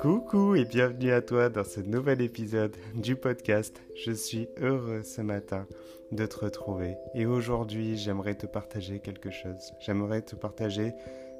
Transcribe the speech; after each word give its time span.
Coucou 0.00 0.54
et 0.54 0.64
bienvenue 0.66 1.12
à 1.12 1.22
toi 1.22 1.48
dans 1.48 1.64
ce 1.64 1.80
nouvel 1.80 2.20
épisode 2.20 2.76
du 2.94 3.16
podcast. 3.16 3.80
Je 3.94 4.12
suis 4.12 4.48
heureux 4.60 5.02
ce 5.02 5.22
matin 5.22 5.66
de 6.12 6.26
te 6.26 6.36
retrouver 6.44 6.96
et 7.14 7.24
aujourd'hui 7.24 7.96
j'aimerais 7.96 8.34
te 8.34 8.46
partager 8.46 9.00
quelque 9.00 9.30
chose. 9.30 9.72
J'aimerais 9.80 10.22
te 10.22 10.36
partager 10.36 10.92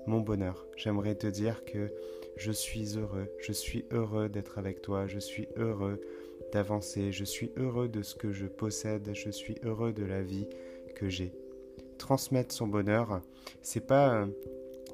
mon 0.06 0.20
bonheur. 0.20 0.66
J'aimerais 0.76 1.16
te 1.16 1.26
dire 1.26 1.64
que 1.64 1.92
je 2.36 2.52
suis 2.52 2.96
heureux, 2.96 3.28
je 3.40 3.52
suis 3.52 3.84
heureux 3.90 4.28
d'être 4.28 4.58
avec 4.58 4.80
toi, 4.80 5.06
je 5.06 5.18
suis 5.18 5.48
heureux 5.56 6.00
d'avancer, 6.52 7.12
je 7.12 7.24
suis 7.24 7.52
heureux 7.56 7.88
de 7.88 8.02
ce 8.02 8.14
que 8.14 8.32
je 8.32 8.46
possède, 8.46 9.10
je 9.12 9.30
suis 9.30 9.56
heureux 9.62 9.92
de 9.92 10.04
la 10.04 10.22
vie 10.22 10.48
que 10.94 11.08
j'ai. 11.10 11.32
Transmettre 11.98 12.54
son 12.54 12.66
bonheur, 12.66 13.20
c'est 13.62 13.86
pas 13.86 14.26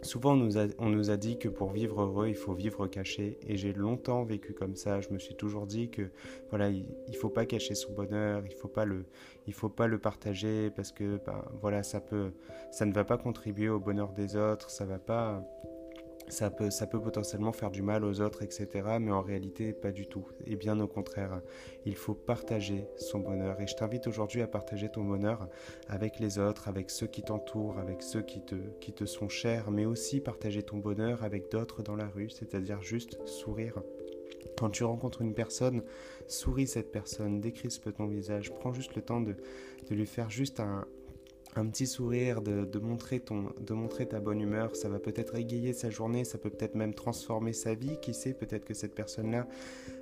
Souvent, 0.02 0.32
on 0.32 0.88
nous, 0.88 1.10
a, 1.10 1.16
dit 1.16 1.38
que 1.38 1.48
pour 1.48 1.70
vivre 1.70 2.02
heureux, 2.02 2.26
il 2.28 2.34
faut 2.34 2.54
vivre 2.54 2.88
caché. 2.88 3.38
Et 3.46 3.56
j'ai 3.56 3.72
longtemps 3.72 4.24
vécu 4.24 4.52
comme 4.52 4.74
ça. 4.74 5.00
Je 5.00 5.10
me 5.10 5.18
suis 5.18 5.36
toujours 5.36 5.64
dit 5.64 5.90
que 5.90 6.10
voilà, 6.50 6.70
il, 6.70 6.88
ne 7.08 7.16
faut 7.16 7.28
pas 7.28 7.46
cacher 7.46 7.76
son 7.76 7.92
bonheur, 7.92 8.42
il 8.44 8.52
faut 8.52 8.66
pas 8.66 8.84
le, 8.84 9.04
il 9.46 9.52
faut 9.52 9.68
pas 9.68 9.86
le 9.86 9.98
partager 9.98 10.70
parce 10.70 10.90
que 10.90 11.20
ben, 11.24 11.44
voilà, 11.60 11.84
ça 11.84 12.00
peut, 12.00 12.32
ça 12.72 12.84
ne 12.84 12.92
va 12.92 13.04
pas 13.04 13.16
contribuer 13.16 13.68
au 13.68 13.78
bonheur 13.78 14.12
des 14.12 14.34
autres, 14.34 14.70
ça 14.70 14.84
va 14.84 14.98
pas 14.98 15.40
ça 16.28 16.50
peut, 16.50 16.70
ça 16.70 16.86
peut 16.86 17.00
potentiellement 17.00 17.52
faire 17.52 17.70
du 17.70 17.82
mal 17.82 18.04
aux 18.04 18.20
autres, 18.20 18.42
etc. 18.42 18.68
Mais 19.00 19.10
en 19.12 19.22
réalité, 19.22 19.72
pas 19.72 19.92
du 19.92 20.06
tout. 20.06 20.26
Et 20.46 20.56
bien 20.56 20.78
au 20.80 20.86
contraire, 20.86 21.40
il 21.84 21.96
faut 21.96 22.14
partager 22.14 22.86
son 22.96 23.20
bonheur. 23.20 23.60
Et 23.60 23.66
je 23.66 23.74
t'invite 23.74 24.06
aujourd'hui 24.06 24.42
à 24.42 24.46
partager 24.46 24.88
ton 24.88 25.04
bonheur 25.04 25.48
avec 25.88 26.18
les 26.18 26.38
autres, 26.38 26.68
avec 26.68 26.90
ceux 26.90 27.06
qui 27.06 27.22
t'entourent, 27.22 27.78
avec 27.78 28.02
ceux 28.02 28.22
qui 28.22 28.44
te, 28.44 28.54
qui 28.80 28.92
te 28.92 29.04
sont 29.04 29.28
chers, 29.28 29.70
mais 29.70 29.84
aussi 29.84 30.20
partager 30.20 30.62
ton 30.62 30.78
bonheur 30.78 31.22
avec 31.24 31.50
d'autres 31.50 31.82
dans 31.82 31.96
la 31.96 32.08
rue, 32.08 32.30
c'est-à-dire 32.30 32.82
juste 32.82 33.18
sourire. 33.26 33.82
Quand 34.56 34.70
tu 34.70 34.84
rencontres 34.84 35.22
une 35.22 35.34
personne, 35.34 35.82
souris 36.26 36.66
cette 36.66 36.92
personne, 36.92 37.40
décrispe 37.40 37.92
ton 37.94 38.06
visage, 38.06 38.52
prends 38.54 38.72
juste 38.72 38.94
le 38.94 39.02
temps 39.02 39.20
de, 39.20 39.36
de 39.88 39.94
lui 39.94 40.06
faire 40.06 40.30
juste 40.30 40.60
un, 40.60 40.86
un 41.54 41.66
petit 41.66 41.86
sourire, 41.86 42.40
de, 42.40 42.78
montrer 42.78 43.20
ton, 43.20 43.52
de 43.60 43.74
montrer 43.74 44.06
ta 44.06 44.20
bonne 44.20 44.40
humeur, 44.40 44.74
ça 44.74 44.88
va 44.88 44.98
peut-être 44.98 45.36
égayer 45.36 45.72
sa 45.72 45.90
journée, 45.90 46.24
ça 46.24 46.38
peut 46.38 46.50
peut-être 46.50 46.74
même 46.74 46.94
transformer 46.94 47.52
sa 47.52 47.74
vie. 47.74 47.98
Qui 48.00 48.14
sait, 48.14 48.32
peut-être 48.32 48.64
que 48.64 48.74
cette 48.74 48.94
personne-là 48.94 49.46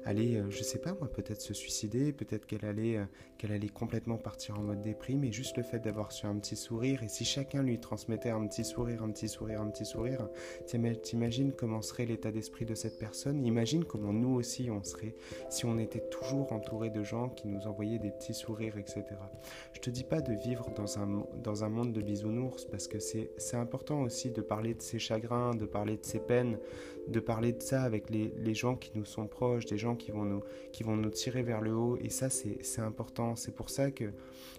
allait, 0.05 0.37
euh, 0.37 0.51
je 0.51 0.63
sais 0.63 0.79
pas 0.79 0.95
moi, 0.95 1.09
peut-être 1.09 1.41
se 1.41 1.55
suicider, 1.55 2.13
peut-être 2.13 2.47
qu'elle 2.47 2.65
allait, 2.65 2.97
euh, 2.97 3.05
qu'elle 3.39 3.53
allait 3.53 3.69
complètement 3.69 4.17
partir 4.17 4.59
en 4.59 4.63
mode 4.63 4.83
déprime. 4.83 5.25
Et 5.25 5.33
juste 5.33 5.57
le 5.57 5.63
fait 5.63 5.81
d'avoir 5.81 6.13
su 6.13 6.27
un 6.27 6.37
petit 6.37 6.57
sourire, 6.57 7.03
et 7.03 7.09
si 7.09 7.25
chacun 7.25 7.63
lui 7.63 7.79
transmettait 7.79 8.31
un 8.31 8.47
petit 8.47 8.65
sourire, 8.65 9.03
un 9.03 9.11
petit 9.11 9.29
sourire, 9.29 9.61
un 9.61 9.69
petit 9.69 9.85
sourire, 9.85 10.29
t'imagines 11.03 11.53
comment 11.53 11.83
serait 11.83 12.07
l'état 12.07 12.31
d'esprit 12.31 12.65
de 12.65 12.75
cette 12.75 12.99
personne. 12.99 13.45
Imagine 13.45 13.85
comment 13.85 14.13
nous 14.13 14.35
aussi 14.35 14.71
on 14.71 14.83
serait 14.83 15.15
si 15.49 15.65
on 15.67 15.79
était 15.79 16.05
toujours 16.11 16.53
entouré 16.53 16.91
de 16.91 17.03
gens 17.03 17.29
qui 17.29 17.49
nous 17.49 17.67
envoyaient 17.67 17.99
des 17.99 18.11
petits 18.11 18.35
sourires, 18.35 18.79
etc. 18.79 19.05
Je 19.75 19.81
te 19.81 19.91
dis 19.91 20.05
pas 20.05 20.21
de 20.21 20.33
vivre 20.33 20.71
dans 20.77 20.99
un 20.99 21.27
dans 21.43 21.65
un 21.65 21.69
monde 21.69 21.93
de 21.93 22.01
bisounours 22.01 22.65
parce 22.65 22.89
que 22.89 22.99
c'est 22.99 23.31
important 23.55 24.03
aussi 24.03 24.31
de 24.31 24.41
parler 24.41 24.75
de 24.75 24.83
ses 24.83 24.99
chagrins, 24.99 25.55
de 25.55 25.67
parler 25.67 25.97
de 25.97 26.05
ses 26.05 26.21
peines, 26.21 26.59
de 27.11 27.21
parler 27.21 27.53
de 27.53 27.63
ça 27.63 27.83
avec 27.83 28.09
les, 28.11 28.33
les, 28.39 28.55
gens 28.55 28.77
qui 28.77 28.93
nous 28.95 29.05
sont 29.05 29.27
proches, 29.27 29.67
des 29.67 29.79
gens 29.79 29.97
qui 29.97 30.11
vont 30.11 30.25
nous, 30.25 30.43
qui 30.73 30.83
vont 30.83 30.97
nous 30.97 31.11
tirer 31.11 31.43
vers 31.43 31.61
le 31.61 31.75
haut. 31.75 31.97
Et 32.01 32.09
ça, 32.09 32.31
c'est 32.31 32.81
important. 32.81 33.37
C'est 33.37 33.55
pour 33.55 33.69
ça 33.69 33.91
que, 33.91 34.13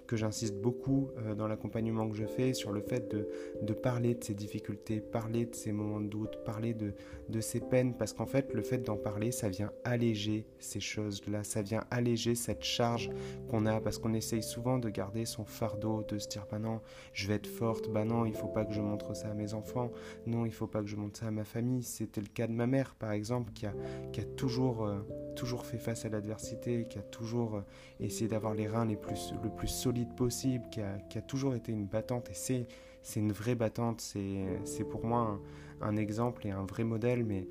que 0.07 0.17
j'insiste 0.17 0.55
beaucoup 0.55 1.09
euh, 1.17 1.33
dans 1.35 1.47
l'accompagnement 1.47 2.09
que 2.09 2.15
je 2.15 2.25
fais 2.25 2.53
sur 2.53 2.71
le 2.71 2.81
fait 2.81 3.09
de, 3.09 3.29
de 3.61 3.73
parler 3.73 4.15
de 4.15 4.23
ses 4.23 4.33
difficultés, 4.33 4.99
parler 4.99 5.45
de 5.45 5.55
ses 5.55 5.71
moments 5.71 6.01
de 6.01 6.07
doute, 6.07 6.43
parler 6.43 6.73
de, 6.73 6.93
de 7.29 7.39
ses 7.39 7.61
peines. 7.61 7.95
Parce 7.95 8.13
qu'en 8.13 8.25
fait, 8.25 8.53
le 8.53 8.61
fait 8.61 8.79
d'en 8.79 8.97
parler, 8.97 9.31
ça 9.31 9.47
vient 9.47 9.71
alléger 9.83 10.45
ces 10.59 10.81
choses-là. 10.81 11.43
Ça 11.43 11.61
vient 11.61 11.83
alléger 11.89 12.35
cette 12.35 12.63
charge 12.63 13.09
qu'on 13.49 13.65
a. 13.65 13.79
Parce 13.79 13.97
qu'on 13.97 14.13
essaye 14.13 14.43
souvent 14.43 14.77
de 14.77 14.89
garder 14.89 15.25
son 15.25 15.45
fardeau, 15.45 16.03
de 16.07 16.19
se 16.19 16.27
dire, 16.27 16.45
bah 16.51 16.59
non, 16.59 16.81
je 17.13 17.27
vais 17.27 17.35
être 17.35 17.47
forte, 17.47 17.89
bah 17.89 18.03
non, 18.03 18.25
il 18.25 18.33
faut 18.33 18.47
pas 18.47 18.65
que 18.65 18.73
je 18.73 18.81
montre 18.81 19.15
ça 19.15 19.29
à 19.29 19.33
mes 19.33 19.53
enfants. 19.53 19.91
Non, 20.25 20.45
il 20.45 20.51
faut 20.51 20.67
pas 20.67 20.81
que 20.81 20.87
je 20.87 20.97
montre 20.97 21.19
ça 21.19 21.27
à 21.27 21.31
ma 21.31 21.45
famille. 21.45 21.83
C'était 21.83 22.21
le 22.21 22.27
cas 22.27 22.40
de 22.47 22.53
ma 22.53 22.67
mère, 22.67 22.95
par 22.95 23.11
exemple, 23.11 23.51
qui 23.53 23.65
a, 23.65 23.73
euh, 23.73 24.99
toujours 25.35 25.65
fait 25.65 25.77
face 25.77 26.05
à 26.05 26.09
l'adversité, 26.09 26.85
qui 26.89 26.97
a 26.99 27.01
toujours 27.01 27.55
euh, 27.55 27.61
essayé 27.99 28.27
d'avoir 28.27 28.53
les 28.53 28.67
reins 28.67 28.85
les 28.85 28.95
plus, 28.95 29.33
le 29.43 29.49
plus 29.49 29.67
solides 29.67 30.15
possible, 30.15 30.65
qui 30.71 30.81
a, 30.81 31.21
toujours 31.21 31.55
été 31.55 31.71
une 31.71 31.85
battante. 31.85 32.29
Et 32.29 32.33
c'est, 32.33 33.19
une 33.19 33.31
vraie 33.31 33.55
battante. 33.55 34.01
C'est, 34.01 34.83
pour 34.89 35.05
moi 35.05 35.39
un, 35.81 35.95
exemple 35.95 36.45
et 36.47 36.51
un 36.51 36.65
vrai 36.65 36.83
modèle, 36.83 37.25
mais 37.25 37.47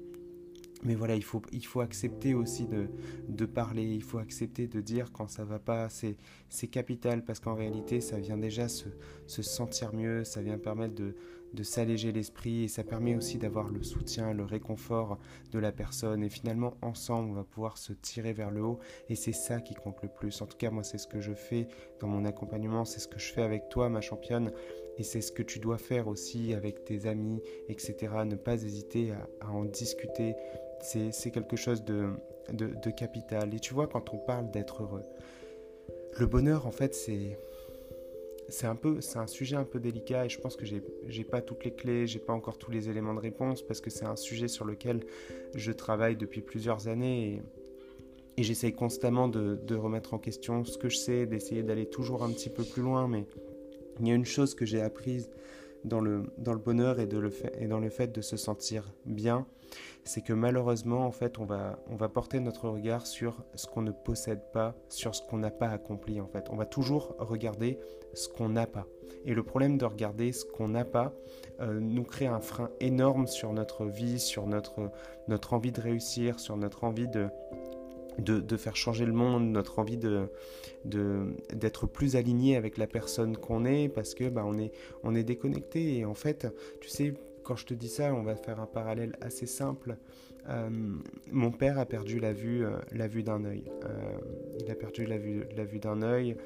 mais 0.82 0.94
voilà, 0.94 1.14
il 1.14 1.22
faut, 1.22 1.42
accepter 1.80 2.32
aussi 2.32 2.66
de, 2.66 3.44
parler, 3.44 3.84
il 3.84 4.02
faut 4.02 4.16
accepter 4.16 4.66
de 4.66 4.80
dire 4.80 5.12
quand 5.12 5.28
ça 5.28 5.44
va 5.44 5.58
pas, 5.58 5.88
c'est 5.90 6.66
capital 6.68 7.22
parce 7.22 7.38
qu'en 7.38 7.54
réalité, 7.54 8.00
ça 8.00 8.18
vient 8.18 8.38
déjà 8.38 8.66
se, 8.68 8.88
sentir 9.26 9.92
mieux, 9.92 10.24
ça 10.24 10.40
vient 10.40 10.56
permettre 10.56 10.94
de, 10.94 11.14
de 11.54 11.62
s'alléger 11.62 12.12
l'esprit 12.12 12.64
et 12.64 12.68
ça 12.68 12.84
permet 12.84 13.14
aussi 13.14 13.38
d'avoir 13.38 13.68
le 13.68 13.82
soutien, 13.82 14.32
le 14.32 14.44
réconfort 14.44 15.18
de 15.52 15.58
la 15.58 15.72
personne 15.72 16.22
et 16.22 16.28
finalement 16.28 16.74
ensemble, 16.82 17.30
on 17.30 17.34
va 17.34 17.44
pouvoir 17.44 17.78
se 17.78 17.92
tirer 17.92 18.32
vers 18.32 18.50
le 18.50 18.62
haut 18.62 18.78
et 19.08 19.14
c'est 19.14 19.32
ça 19.32 19.60
qui 19.60 19.74
compte 19.74 20.02
le 20.02 20.08
plus. 20.08 20.40
En 20.42 20.46
tout 20.46 20.56
cas, 20.56 20.70
moi, 20.70 20.84
c'est 20.84 20.98
ce 20.98 21.06
que 21.06 21.20
je 21.20 21.32
fais 21.32 21.68
dans 22.00 22.08
mon 22.08 22.24
accompagnement, 22.24 22.84
c'est 22.84 23.00
ce 23.00 23.08
que 23.08 23.18
je 23.18 23.32
fais 23.32 23.42
avec 23.42 23.68
toi, 23.68 23.88
ma 23.88 24.00
championne, 24.00 24.52
et 24.98 25.02
c'est 25.02 25.20
ce 25.20 25.32
que 25.32 25.42
tu 25.42 25.58
dois 25.58 25.78
faire 25.78 26.08
aussi 26.08 26.52
avec 26.54 26.84
tes 26.84 27.06
amis, 27.06 27.40
etc. 27.68 27.96
Ne 28.26 28.36
pas 28.36 28.62
hésiter 28.62 29.12
à, 29.40 29.50
en 29.50 29.64
discuter 29.64 30.34
c'est 30.82 31.30
quelque 31.30 31.56
chose 31.56 31.84
de, 31.84 32.08
de, 32.52 32.90
capital. 32.90 33.54
Et 33.54 33.60
tu 33.60 33.74
vois, 33.74 33.86
quand 33.86 34.14
on 34.14 34.18
parle 34.18 34.50
d'être 34.50 34.82
heureux, 34.82 35.04
le 36.18 36.26
bonheur, 36.26 36.66
en 36.66 36.70
fait, 36.70 36.94
c'est 36.94 37.38
c'est 38.50 38.66
un 38.66 38.74
peu 38.74 39.00
c'est 39.00 39.18
un 39.18 39.26
sujet 39.26 39.56
un 39.56 39.64
peu 39.64 39.80
délicat 39.80 40.26
et 40.26 40.28
je 40.28 40.38
pense 40.38 40.56
que 40.56 40.64
j'ai 40.66 41.24
pas 41.24 41.40
toutes 41.40 41.64
les 41.64 41.72
clés 41.72 42.06
j'ai 42.06 42.18
pas 42.18 42.32
encore 42.32 42.58
tous 42.58 42.70
les 42.70 42.88
éléments 42.88 43.14
de 43.14 43.20
réponse 43.20 43.62
parce 43.62 43.80
que 43.80 43.90
c'est 43.90 44.04
un 44.04 44.16
sujet 44.16 44.48
sur 44.48 44.64
lequel 44.64 45.04
je 45.54 45.72
travaille 45.72 46.16
depuis 46.16 46.40
plusieurs 46.40 46.88
années 46.88 47.34
et, 47.34 48.42
j'essaye 48.42 48.72
constamment 48.72 49.28
de, 49.28 49.74
remettre 49.74 50.14
en 50.14 50.18
question 50.18 50.64
ce 50.64 50.78
que 50.78 50.88
je 50.88 50.96
sais 50.96 51.26
d'essayer 51.26 51.62
d'aller 51.62 51.84
toujours 51.84 52.22
un 52.22 52.30
petit 52.30 52.48
peu 52.48 52.64
plus 52.64 52.80
loin 52.80 53.06
mais 53.06 53.26
il 54.00 54.08
y 54.08 54.12
a 54.12 54.14
une 54.14 54.24
chose 54.24 54.54
que 54.54 54.64
j'ai 54.64 54.80
apprise 54.80 55.30
dans 55.84 56.00
le, 56.00 56.32
dans 56.38 56.52
le 56.52 56.58
bonheur 56.58 57.00
et, 57.00 57.06
de 57.06 57.18
le 57.18 57.32
et 57.58 57.66
dans 57.66 57.78
le 57.78 57.90
fait 57.90 58.08
de 58.08 58.20
se 58.20 58.36
sentir 58.36 58.92
bien, 59.06 59.46
c'est 60.04 60.22
que 60.22 60.32
malheureusement, 60.32 61.06
en 61.06 61.12
fait, 61.12 61.38
on 61.38 61.44
va, 61.44 61.78
on 61.90 61.96
va 61.96 62.08
porter 62.08 62.40
notre 62.40 62.68
regard 62.68 63.06
sur 63.06 63.44
ce 63.54 63.66
qu'on 63.66 63.82
ne 63.82 63.92
possède 63.92 64.42
pas, 64.52 64.74
sur 64.88 65.14
ce 65.14 65.22
qu'on 65.22 65.38
n'a 65.38 65.50
pas 65.50 65.68
accompli, 65.68 66.20
en 66.20 66.26
fait. 66.26 66.46
On 66.50 66.56
va 66.56 66.66
toujours 66.66 67.14
regarder 67.18 67.78
ce 68.14 68.28
qu'on 68.28 68.48
n'a 68.48 68.66
pas. 68.66 68.86
Et 69.24 69.34
le 69.34 69.42
problème 69.42 69.76
de 69.76 69.84
regarder 69.84 70.32
ce 70.32 70.44
qu'on 70.44 70.68
n'a 70.68 70.84
pas 70.84 71.12
euh, 71.60 71.78
nous 71.78 72.04
crée 72.04 72.26
un 72.26 72.40
frein 72.40 72.70
énorme 72.80 73.26
sur 73.26 73.52
notre 73.52 73.84
vie, 73.84 74.18
sur 74.18 74.46
notre, 74.46 74.90
notre 75.28 75.52
envie 75.52 75.72
de 75.72 75.80
réussir, 75.80 76.40
sur 76.40 76.56
notre 76.56 76.84
envie 76.84 77.08
de, 77.08 77.28
de, 78.20 78.56
faire 78.56 78.76
changer 78.76 79.06
le 79.06 79.12
monde, 79.12 79.50
notre 79.50 79.78
envie 79.78 79.96
de, 79.96 80.28
d'être 80.84 81.86
plus 81.86 82.16
aligné 82.16 82.56
avec 82.56 82.78
la 82.78 82.86
personne 82.86 83.36
qu'on 83.36 83.64
est, 83.64 83.88
parce 83.88 84.14
que 84.14 84.28
bah, 84.28 84.44
on, 84.46 84.58
est, 84.58 84.72
on 85.02 85.14
est 85.14 85.24
déconnecté. 85.24 85.98
Et 85.98 86.04
en 86.04 86.14
fait, 86.14 86.46
tu 86.80 86.88
sais, 86.88 87.14
quand 87.42 87.56
je 87.56 87.66
te 87.66 87.74
dis 87.74 87.88
ça, 87.88 88.14
on 88.14 88.22
va 88.22 88.36
faire 88.36 88.60
un 88.60 88.66
parallèle 88.66 89.16
assez 89.20 89.46
simple. 89.46 89.96
Euh, 90.48 90.68
mon 91.30 91.50
père 91.50 91.78
a 91.78 91.86
perdu 91.86 92.18
la 92.18 92.32
vue, 92.32 92.64
euh, 92.64 92.76
la 92.92 93.08
vue 93.08 93.22
d'un 93.22 93.44
œil. 93.44 93.64
Euh, 93.84 94.18
il 94.60 94.70
a 94.70 94.74
perdu 94.74 95.06
la 95.06 95.18
vue, 95.18 95.44
la 95.56 95.64
vue 95.64 95.78
d'un 95.78 96.02
œil. 96.02 96.36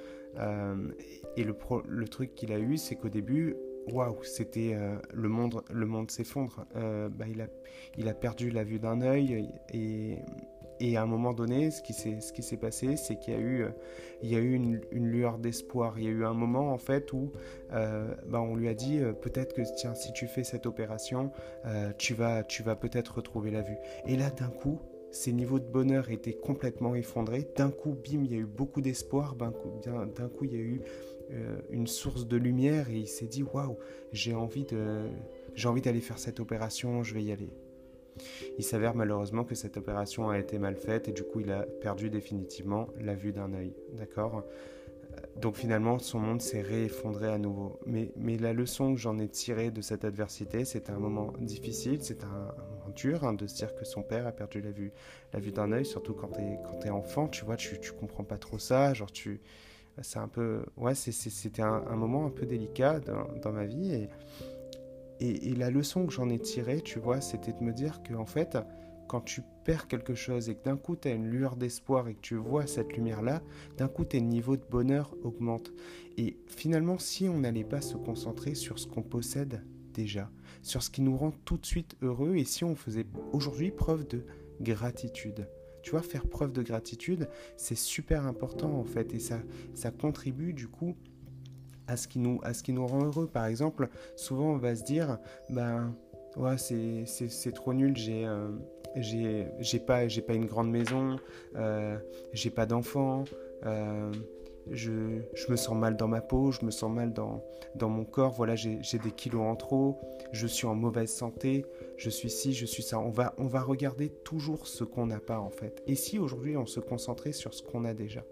et 1.36 1.44
le, 1.44 1.54
le 1.86 2.08
truc 2.08 2.34
qu'il 2.34 2.52
a 2.52 2.58
eu, 2.58 2.76
c'est 2.76 2.96
qu'au 2.96 3.08
début, 3.08 3.54
waouh, 3.92 4.22
c'était 4.24 4.76
le 5.12 5.28
monde, 5.28 5.62
le 5.72 5.86
monde 5.86 6.10
s'effondre. 6.10 6.66
Bah, 6.74 7.26
il, 7.28 7.40
a, 7.40 7.46
il 7.96 8.08
a 8.08 8.14
perdu 8.14 8.50
la 8.50 8.64
vue 8.64 8.80
d'un 8.80 9.00
œil 9.00 9.48
et, 9.72 10.16
et 10.80 10.96
à 10.96 11.02
un 11.02 11.06
moment 11.06 11.32
donné, 11.32 11.70
ce 11.70 11.82
qui 11.82 11.92
s'est 12.42 12.56
passé, 12.56 12.96
c'est 12.96 13.16
qu'il 13.16 13.34
y 13.34 13.36
a 14.36 14.38
eu, 14.40 14.54
une, 14.54 14.80
lueur 14.90 15.38
d'espoir. 15.38 15.98
Il 15.98 16.04
y 16.04 16.08
a 16.08 16.10
eu 16.10 16.24
un 16.24 16.34
moment 16.34 16.72
en 16.72 16.78
fait 16.78 17.12
où 17.12 17.30
euh, 17.72 18.14
bah, 18.26 18.40
on 18.40 18.56
lui 18.56 18.68
a 18.68 18.74
dit 18.74 18.98
euh, 18.98 19.12
peut-être 19.12 19.54
que 19.54 19.62
si 19.64 20.12
tu 20.12 20.26
fais 20.26 20.44
cette 20.44 20.66
opération, 20.66 21.30
euh, 21.66 21.92
tu 21.96 22.14
vas, 22.14 22.42
peut-être 22.42 23.16
retrouver 23.16 23.50
la 23.50 23.62
vue. 23.62 23.76
Et 24.06 24.16
là, 24.16 24.30
d'un 24.30 24.48
coup, 24.48 24.80
ses 25.10 25.32
niveaux 25.32 25.60
de 25.60 25.66
bonheur 25.66 26.10
étaient 26.10 26.34
complètement 26.34 26.94
effondrés. 26.96 27.48
D'un 27.56 27.70
coup, 27.70 27.92
bim, 27.92 28.24
il 28.24 28.32
y 28.32 28.34
a 28.34 28.38
eu 28.38 28.46
beaucoup 28.46 28.80
d'espoir. 28.80 29.36
D'un 29.36 29.52
coup, 29.52 29.80
coup, 30.36 30.44
il 30.44 30.52
y 30.52 30.56
a 30.56 30.60
eu 30.60 30.80
une 31.70 31.86
source 31.86 32.26
de 32.26 32.36
lumière 32.36 32.90
et 32.90 32.98
il 32.98 33.08
s'est 33.08 33.26
dit 33.26 33.42
waouh, 33.42 33.78
j'ai 34.12 34.34
envie 34.34 34.66
d'aller 34.66 36.00
faire 36.00 36.18
cette 36.18 36.40
opération, 36.40 37.02
je 37.02 37.14
vais 37.14 37.22
y 37.22 37.32
aller. 37.32 37.50
Il 38.58 38.64
s'avère 38.64 38.94
malheureusement 38.94 39.44
que 39.44 39.54
cette 39.54 39.76
opération 39.76 40.30
a 40.30 40.38
été 40.38 40.58
mal 40.58 40.76
faite 40.76 41.08
et 41.08 41.12
du 41.12 41.22
coup 41.22 41.40
il 41.40 41.50
a 41.50 41.62
perdu 41.62 42.10
définitivement 42.10 42.88
la 43.00 43.14
vue 43.14 43.32
d'un 43.32 43.52
œil. 43.54 43.74
D'accord? 43.92 44.44
Donc 45.40 45.56
finalement, 45.56 45.98
son 45.98 46.20
monde 46.20 46.40
s'est 46.40 46.62
réeffondré 46.62 47.28
à 47.28 47.38
nouveau. 47.38 47.80
Mais, 47.86 48.12
mais 48.16 48.36
la 48.38 48.52
leçon 48.52 48.94
que 48.94 49.00
j'en 49.00 49.18
ai 49.18 49.28
tirée 49.28 49.70
de 49.70 49.80
cette 49.80 50.04
adversité, 50.04 50.64
c'était 50.64 50.92
un 50.92 50.98
moment 50.98 51.32
difficile, 51.40 51.98
c'est 52.02 52.22
un, 52.24 52.28
moment 52.28 52.94
dur 52.94 53.24
hein, 53.24 53.32
de 53.32 53.46
se 53.46 53.56
dire 53.56 53.74
que 53.74 53.84
son 53.84 54.02
père 54.02 54.26
a 54.26 54.32
perdu 54.32 54.60
la 54.60 54.70
vue, 54.70 54.92
la 55.32 55.40
vue 55.40 55.50
d'un 55.50 55.72
œil, 55.72 55.84
surtout 55.84 56.14
quand 56.14 56.28
t'es 56.28 56.58
quand 56.64 56.86
es 56.86 56.90
enfant, 56.90 57.26
tu 57.28 57.44
vois, 57.44 57.56
tu, 57.56 57.80
tu 57.80 57.92
comprends 57.92 58.24
pas 58.24 58.38
trop 58.38 58.58
ça, 58.58 58.94
genre 58.94 59.10
tu... 59.10 59.40
C'est 60.02 60.18
un 60.18 60.26
peu... 60.26 60.64
Ouais, 60.76 60.96
c'était 60.96 61.62
un, 61.62 61.84
un, 61.88 61.94
moment 61.94 62.26
un 62.26 62.30
peu 62.30 62.46
délicat 62.46 62.98
dans, 62.98 63.52
ma 63.52 63.64
vie. 63.64 64.08
Et, 65.20 65.54
la 65.54 65.70
leçon 65.70 66.06
que 66.06 66.12
j'en 66.12 66.28
ai 66.28 66.38
tirée, 66.38 66.80
tu 66.80 66.98
vois, 66.98 67.20
c'était 67.20 67.52
de 67.52 67.62
me 67.62 67.72
dire 67.72 68.02
que 68.02 68.14
en 68.14 68.26
fait, 68.26 68.58
quand 69.08 69.20
tu 69.20 69.42
perds 69.64 69.88
quelque 69.88 70.14
chose 70.14 70.48
et 70.48 70.54
que 70.54 70.64
d'un 70.64 70.76
coup 70.76 70.96
tu 70.96 71.08
as 71.08 71.12
une 71.12 71.26
lueur 71.26 71.56
d'espoir 71.56 72.08
et 72.08 72.14
que 72.14 72.20
tu 72.20 72.36
vois 72.36 72.66
cette 72.66 72.92
lumière-là, 72.94 73.42
d'un 73.76 73.88
coup 73.88 74.04
tes 74.04 74.20
niveaux 74.20 74.56
de 74.56 74.64
bonheur 74.68 75.14
augmentent. 75.22 75.72
Et 76.16 76.36
finalement, 76.46 76.98
si 76.98 77.28
on 77.28 77.38
n'allait 77.38 77.64
pas 77.64 77.80
se 77.80 77.96
concentrer 77.96 78.54
sur 78.54 78.78
ce 78.78 78.86
qu'on 78.86 79.02
possède 79.02 79.64
déjà, 79.92 80.30
sur 80.62 80.82
ce 80.82 80.90
qui 80.90 81.02
nous 81.02 81.16
rend 81.16 81.32
tout 81.44 81.56
de 81.56 81.66
suite 81.66 81.96
heureux, 82.02 82.36
et 82.36 82.44
si 82.44 82.64
on 82.64 82.74
faisait 82.74 83.06
aujourd'hui 83.32 83.70
preuve 83.70 84.06
de 84.06 84.24
gratitude. 84.60 85.48
Tu 85.82 85.90
vois, 85.90 86.02
faire 86.02 86.26
preuve 86.26 86.52
de 86.52 86.62
gratitude, 86.62 87.28
c'est 87.56 87.76
super 87.76 88.24
important 88.26 88.72
en 88.72 88.84
fait, 88.84 89.12
et 89.14 89.18
ça, 89.18 89.40
ça 89.74 89.90
contribue 89.90 90.54
du 90.54 90.66
coup 90.66 90.96
à 91.86 91.96
ce, 91.96 92.08
qui 92.08 92.18
nous, 92.18 92.40
à 92.42 92.54
ce 92.54 92.62
qui 92.62 92.72
nous 92.72 92.86
rend 92.86 93.04
heureux. 93.04 93.26
Par 93.26 93.46
exemple, 93.46 93.88
souvent 94.16 94.52
on 94.52 94.58
va 94.58 94.74
se 94.74 94.84
dire, 94.84 95.18
ben, 95.50 95.94
ouais, 96.36 96.56
c'est 96.58 97.52
trop 97.52 97.72
nul, 97.72 97.96
j'ai... 97.96 98.24
Euh, 98.26 98.50
j'ai 98.96 99.80
pas, 99.80 100.06
pas 100.26 100.34
une 100.34 100.46
grande 100.46 100.70
maison, 100.70 101.16
euh, 101.56 101.98
j'ai 102.32 102.50
pas 102.50 102.66
d'enfants, 102.66 103.24
euh, 103.66 104.12
je, 104.70 105.20
je, 105.34 105.50
me 105.50 105.56
sens 105.56 105.76
mal 105.76 105.96
dans 105.96 106.08
ma 106.08 106.20
peau, 106.20 106.52
je 106.52 106.64
me 106.64 106.70
sens 106.70 106.90
mal 106.90 107.12
dans, 107.12 107.42
dans 107.74 107.88
mon 107.88 108.04
corps, 108.04 108.32
voilà, 108.32 108.54
j'ai 108.54 108.98
des 109.02 109.10
kilos 109.10 109.42
en 109.42 109.56
trop, 109.56 110.00
je 110.32 110.46
suis 110.46 110.66
en 110.66 110.74
mauvaise 110.74 111.12
santé, 111.12 111.66
je 111.96 112.08
suis 112.08 112.30
ci, 112.30 112.52
je 112.52 112.66
suis 112.66 112.82
ça. 112.82 112.98
On 112.98 113.10
va, 113.10 113.34
on 113.38 113.46
va 113.46 113.62
regarder 113.62 114.10
toujours 114.10 114.66
ce 114.66 114.84
qu'on 114.84 115.06
n'a 115.06 115.20
pas 115.20 115.38
en 115.38 115.50
fait. 115.50 115.82
Et 115.86 115.96
si 115.96 116.18
aujourd'hui 116.18 116.56
on 116.56 116.66
se 116.66 116.80
concentrait 116.80 117.32
sur 117.32 117.52
ce 117.52 117.62
qu'on 117.62 117.84
a 117.84 117.94
déjà? 117.94 118.24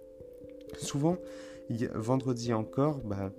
Souvent, 0.79 1.19
vendredi 1.95 2.53
encore, 2.53 2.99
bah, 2.99 3.33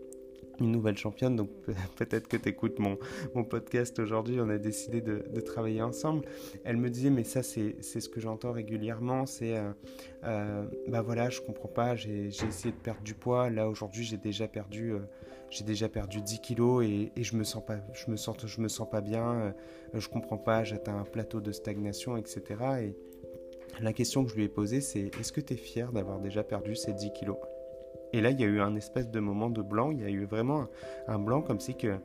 une 0.60 0.72
nouvelle 0.72 0.98
championne, 0.98 1.36
donc 1.36 1.50
peut-être 1.98 2.28
que 2.28 2.38
tu 2.38 2.50
écoutes 2.50 2.80
mon, 2.80 2.98
podcast 3.44 4.00
aujourd'hui, 4.00 4.40
on 4.40 4.50
a 4.50 4.58
décidé 4.58 5.02
de, 5.02 5.42
travailler 5.42 5.82
ensemble. 5.82 6.26
Elle 6.64 6.78
me 6.78 6.90
disait, 6.90 7.10
mais 7.10 7.24
ça 7.24 7.44
c'est 7.44 7.82
ce 7.82 8.10
que 8.10 8.20
j'entends 8.20 8.52
régulièrement, 8.52 9.26
c'est, 9.26 9.58
euh, 9.58 9.72
euh, 10.24 10.66
bah 10.88 11.02
voilà, 11.02 11.30
je 11.30 11.42
comprends 11.42 11.68
pas, 11.68 11.96
j'ai 11.96 12.28
essayé 12.28 12.72
de 12.72 12.80
perdre 12.82 13.02
du 13.04 13.14
poids, 13.14 13.50
là 13.50 13.68
aujourd'hui 13.68 14.04
j'ai 14.04 14.18
déjà 14.18 14.48
perdu... 14.48 14.94
Euh, 14.94 15.00
j'ai 15.50 15.66
déjà 15.66 15.88
perdu 15.88 16.20
10 16.20 16.40
kilos 16.40 16.84
et, 16.84 17.12
je 17.16 17.36
me 17.36 17.44
sens 17.44 17.64
pas 17.64 17.78
je 17.94 18.10
me 18.10 18.18
sens 18.18 18.36
je 18.44 18.60
me 18.60 18.68
sens 18.68 18.90
pas 18.90 19.02
bien 19.02 19.54
je 19.94 20.10
comprends 20.10 20.40
pas 20.40 20.64
j'atteins 20.64 20.98
un 20.98 21.04
plateau 21.04 21.42
de 21.42 21.52
stagnation 21.52 22.18
etc 22.18 22.42
et 22.82 22.96
la 23.80 23.94
question 23.94 24.26
que 24.26 24.32
je 24.32 24.36
lui 24.36 24.46
ai 24.46 24.50
posée 24.50 24.82
c'est 24.82 25.12
est-ce 25.20 25.32
que 25.32 25.42
tu 25.42 25.54
es 25.54 25.58
fier 25.58 25.92
d'avoir 25.92 26.20
déjà 26.20 26.44
perdu 26.44 26.76
ces 26.76 26.94
10 26.94 27.14
kilos? 27.14 27.38
Et 28.14 28.22
là, 28.22 28.30
il 28.30 28.40
y 28.40 28.44
a 28.44 28.48
eu 28.48 28.62
un 28.62 28.76
espèce 28.76 29.10
de 29.10 29.20
moment 29.20 29.50
de 29.50 29.62
blanc. 29.64 29.92
Il 29.92 30.02
y 30.02 30.06
a 30.06 30.10
eu 30.10 30.26
vraiment 30.26 30.68
un, 31.08 31.18
blanc 31.18 31.42
comme 31.42 31.60
si 31.60 31.76
que 31.76 31.96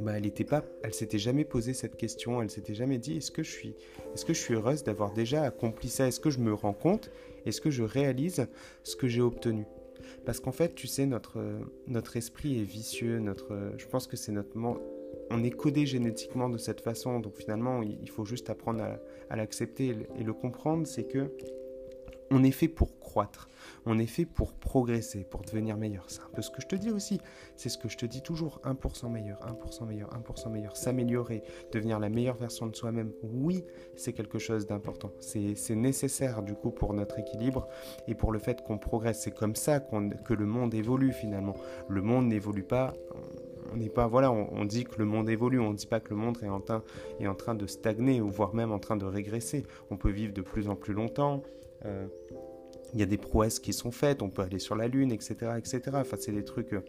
bah, 0.00 0.12
elle 0.16 0.26
était 0.26 0.44
pas, 0.44 0.62
elle 0.84 0.92
s'était 0.92 1.18
jamais 1.18 1.44
posé 1.44 1.72
cette 1.72 1.96
question. 1.96 2.42
Elle 2.42 2.50
s'était 2.50 2.74
jamais 2.74 2.98
dit 2.98 3.16
est-ce 3.16 3.30
que 3.30 3.42
je 3.42 3.50
suis, 3.50 4.54
heureuse 4.54 4.84
d'avoir 4.84 5.12
déjà 5.12 5.42
accompli 5.42 5.88
ça? 5.88 6.06
Est-ce 6.06 6.20
que 6.20 6.28
je 6.28 6.40
me 6.40 6.52
rends 6.52 6.74
compte? 6.74 7.10
Est-ce 7.46 7.62
que 7.62 7.70
je 7.70 7.82
réalise 7.82 8.46
ce 8.84 8.96
que 8.96 9.08
j'ai 9.08 9.22
obtenu? 9.22 9.64
Parce 10.26 10.40
qu'en 10.40 10.52
fait, 10.52 10.74
tu 10.74 10.86
sais, 10.86 11.06
notre 11.06 11.42
notre 11.86 12.18
esprit 12.18 12.60
est 12.60 12.64
vicieux. 12.64 13.18
Notre, 13.18 13.72
je 13.78 13.86
pense 13.86 14.06
que 14.06 14.18
c'est 14.18 14.32
notre 14.32 14.58
on 15.30 15.42
est 15.42 15.50
codé 15.50 15.86
génétiquement 15.86 16.48
de 16.48 16.58
cette 16.58 16.80
façon, 16.80 17.20
donc 17.20 17.36
finalement, 17.36 17.82
il 17.82 18.10
faut 18.10 18.24
juste 18.24 18.50
apprendre 18.50 18.82
à, 18.82 18.98
à 19.30 19.36
l'accepter 19.36 19.96
et 20.18 20.24
le 20.24 20.32
comprendre. 20.32 20.86
C'est 20.86 21.04
que 21.04 21.30
on 22.30 22.42
est 22.44 22.50
fait 22.50 22.68
pour 22.68 22.98
croître. 23.00 23.48
On 23.86 23.98
est 23.98 24.06
fait 24.06 24.24
pour 24.24 24.52
progresser, 24.52 25.24
pour 25.24 25.42
devenir 25.42 25.76
meilleur. 25.76 26.04
C'est 26.08 26.20
un 26.20 26.30
peu 26.34 26.42
ce 26.42 26.50
que 26.50 26.60
je 26.60 26.66
te 26.66 26.76
dis 26.76 26.90
aussi. 26.90 27.20
C'est 27.56 27.68
ce 27.68 27.78
que 27.78 27.88
je 27.88 27.96
te 27.96 28.06
dis 28.06 28.22
toujours. 28.22 28.60
1% 28.64 29.10
meilleur, 29.10 29.40
1% 29.40 29.86
meilleur, 29.86 30.10
1% 30.10 30.50
meilleur. 30.50 30.76
S'améliorer, 30.76 31.42
devenir 31.72 31.98
la 31.98 32.08
meilleure 32.08 32.36
version 32.36 32.66
de 32.66 32.76
soi-même. 32.76 33.12
Oui, 33.22 33.64
c'est 33.96 34.12
quelque 34.12 34.38
chose 34.38 34.66
d'important. 34.66 35.12
C'est 35.20 35.74
nécessaire 35.74 36.42
du 36.42 36.54
coup 36.54 36.70
pour 36.70 36.94
notre 36.94 37.18
équilibre 37.18 37.68
et 38.06 38.14
pour 38.14 38.32
le 38.32 38.38
fait 38.38 38.62
qu'on 38.62 38.78
progresse. 38.78 39.22
C'est 39.22 39.34
comme 39.34 39.56
ça 39.56 39.80
que 39.80 40.34
le 40.34 40.46
monde 40.46 40.74
évolue 40.74 41.12
finalement. 41.12 41.56
Le 41.88 42.02
monde 42.02 42.26
n'évolue 42.26 42.64
pas 42.64 42.94
on 43.72 43.76
n'est 43.76 43.88
pas 43.88 44.08
voilà 44.08 44.32
on, 44.32 44.64
dit 44.64 44.84
que 44.84 44.98
le 44.98 45.04
monde 45.04 45.28
évolue 45.28 45.60
on 45.60 45.70
ne 45.70 45.76
dit 45.76 45.86
pas 45.86 46.00
que 46.00 46.10
le 46.10 46.16
monde 46.16 46.38
est 46.42 46.48
en, 46.48 46.60
train, 46.60 46.82
est 47.20 47.28
en 47.28 47.36
train 47.36 47.54
de 47.54 47.66
stagner 47.66 48.20
ou 48.20 48.28
voire 48.28 48.52
même 48.54 48.72
en 48.72 48.80
train 48.80 48.96
de 48.96 49.04
régresser 49.04 49.64
on 49.90 49.96
peut 49.96 50.10
vivre 50.10 50.32
de 50.32 50.42
plus 50.42 50.68
en 50.68 50.74
plus 50.74 50.92
longtemps 50.92 51.42
il 52.94 53.00
y 53.00 53.02
a 53.02 53.06
des 53.06 53.18
prouesses 53.18 53.60
qui 53.60 53.72
sont 53.72 53.90
faites, 53.90 54.22
on 54.22 54.30
peut 54.30 54.42
aller 54.42 54.58
sur 54.58 54.76
la 54.76 54.88
Lune, 54.88 55.12
etc. 55.12 55.52
etc. 55.56 55.80
Enfin, 55.94 56.16
c'est 56.18 56.32
des 56.32 56.44
trucs 56.44 56.72
euh, 56.72 56.82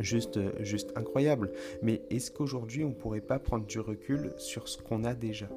juste, 0.00 0.36
euh, 0.36 0.52
juste 0.60 0.92
incroyables. 0.96 1.52
Mais 1.82 2.02
est-ce 2.10 2.30
qu'aujourd'hui, 2.30 2.84
on 2.84 2.90
ne 2.90 2.94
pourrait 2.94 3.20
pas 3.20 3.38
prendre 3.38 3.66
du 3.66 3.80
recul 3.80 4.32
sur 4.36 4.68
ce 4.68 4.78
qu'on 4.78 5.04
a 5.04 5.14
déjà? 5.14 5.48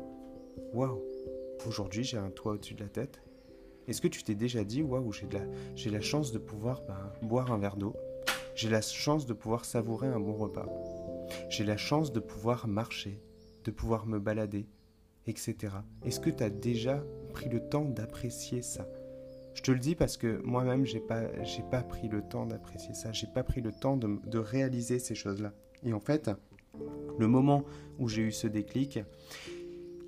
Waouh 0.73 1.01
Aujourd'hui, 1.67 2.03
j'ai 2.03 2.17
un 2.17 2.29
toit 2.29 2.53
au-dessus 2.53 2.75
de 2.75 2.83
la 2.83 2.89
tête. 2.89 3.21
Est-ce 3.87 4.01
que 4.01 4.07
tu 4.07 4.23
t'es 4.23 4.35
déjà 4.35 4.63
dit, 4.63 4.81
waouh, 4.81 5.11
j'ai 5.11 5.27
la, 5.31 5.41
j'ai 5.75 5.89
la 5.89 6.01
chance 6.01 6.31
de 6.31 6.37
pouvoir 6.37 6.81
ben, 6.87 7.11
boire 7.21 7.51
un 7.51 7.57
verre 7.57 7.75
d'eau? 7.75 7.95
J'ai 8.55 8.69
la 8.69 8.81
chance 8.81 9.25
de 9.25 9.33
pouvoir 9.33 9.65
savourer 9.65 10.07
un 10.07 10.19
bon 10.19 10.33
repas? 10.33 10.67
J'ai 11.49 11.63
la 11.63 11.77
chance 11.77 12.11
de 12.13 12.19
pouvoir 12.19 12.67
marcher, 12.67 13.19
de 13.63 13.71
pouvoir 13.71 14.05
me 14.05 14.19
balader, 14.19 14.67
etc. 15.27 15.55
Est-ce 16.03 16.19
que 16.19 16.29
tu 16.29 16.43
as 16.43 16.49
déjà 16.49 17.03
pris 17.33 17.49
le 17.49 17.59
temps 17.59 17.85
d'apprécier 17.85 18.61
ça? 18.61 18.87
Je 19.55 19.61
te 19.61 19.71
le 19.71 19.79
dis 19.79 19.95
parce 19.95 20.17
que 20.17 20.41
moi-même, 20.43 20.85
j'ai 20.85 20.99
pas, 20.99 21.23
pas 21.71 21.81
pris 21.81 22.09
le 22.09 22.21
temps 22.21 22.45
d'apprécier 22.45 22.93
ça. 22.93 23.13
J'ai 23.13 23.27
pas 23.27 23.43
pris 23.43 23.61
le 23.61 23.71
temps 23.71 23.97
de, 23.97 24.37
réaliser 24.37 24.99
ces 24.99 25.15
choses-là. 25.15 25.53
Et 25.83 25.93
en 25.93 26.01
fait, 26.01 26.29
le 27.17 27.27
moment 27.27 27.63
où 27.97 28.09
j'ai 28.09 28.23
eu 28.23 28.31
ce 28.33 28.47
déclic, 28.47 28.99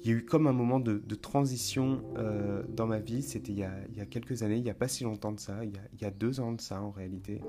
il 0.03 0.09
y 0.09 0.13
a 0.13 0.17
eu 0.17 0.25
comme 0.25 0.47
un 0.47 0.53
moment 0.53 0.81
de, 0.81 1.15
transition 1.15 2.03
euh, 2.17 2.61
dans 2.67 2.87
ma 2.87 2.99
vie. 2.99 3.21
C'était 3.21 3.53
il, 3.53 3.59
y 3.59 3.63
a 4.01 4.05
quelques 4.05 4.43
années, 4.43 4.57
il 4.57 4.63
n'y 4.63 4.69
a 4.69 4.75
pas 4.75 4.89
si 4.89 5.05
longtemps 5.05 5.31
de 5.31 5.39
ça, 5.39 5.63
il 5.63 5.71
y 6.01 6.05
a, 6.05 6.11
deux 6.11 6.41
ans 6.41 6.51
de 6.51 6.61
ça 6.61 6.81
en 6.81 6.91
réalité, 6.91 7.41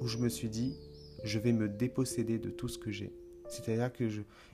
où 0.00 0.06
je 0.06 0.16
me 0.16 0.30
suis 0.30 0.48
dit, 0.48 0.78
je 1.24 1.38
vais 1.38 1.52
me 1.52 1.68
déposséder 1.68 2.38
de 2.38 2.48
tout 2.48 2.68
ce 2.68 2.78
que 2.78 2.90
j'ai. 2.90 3.12
C'est-à-dire 3.54 3.92
que 3.92 4.08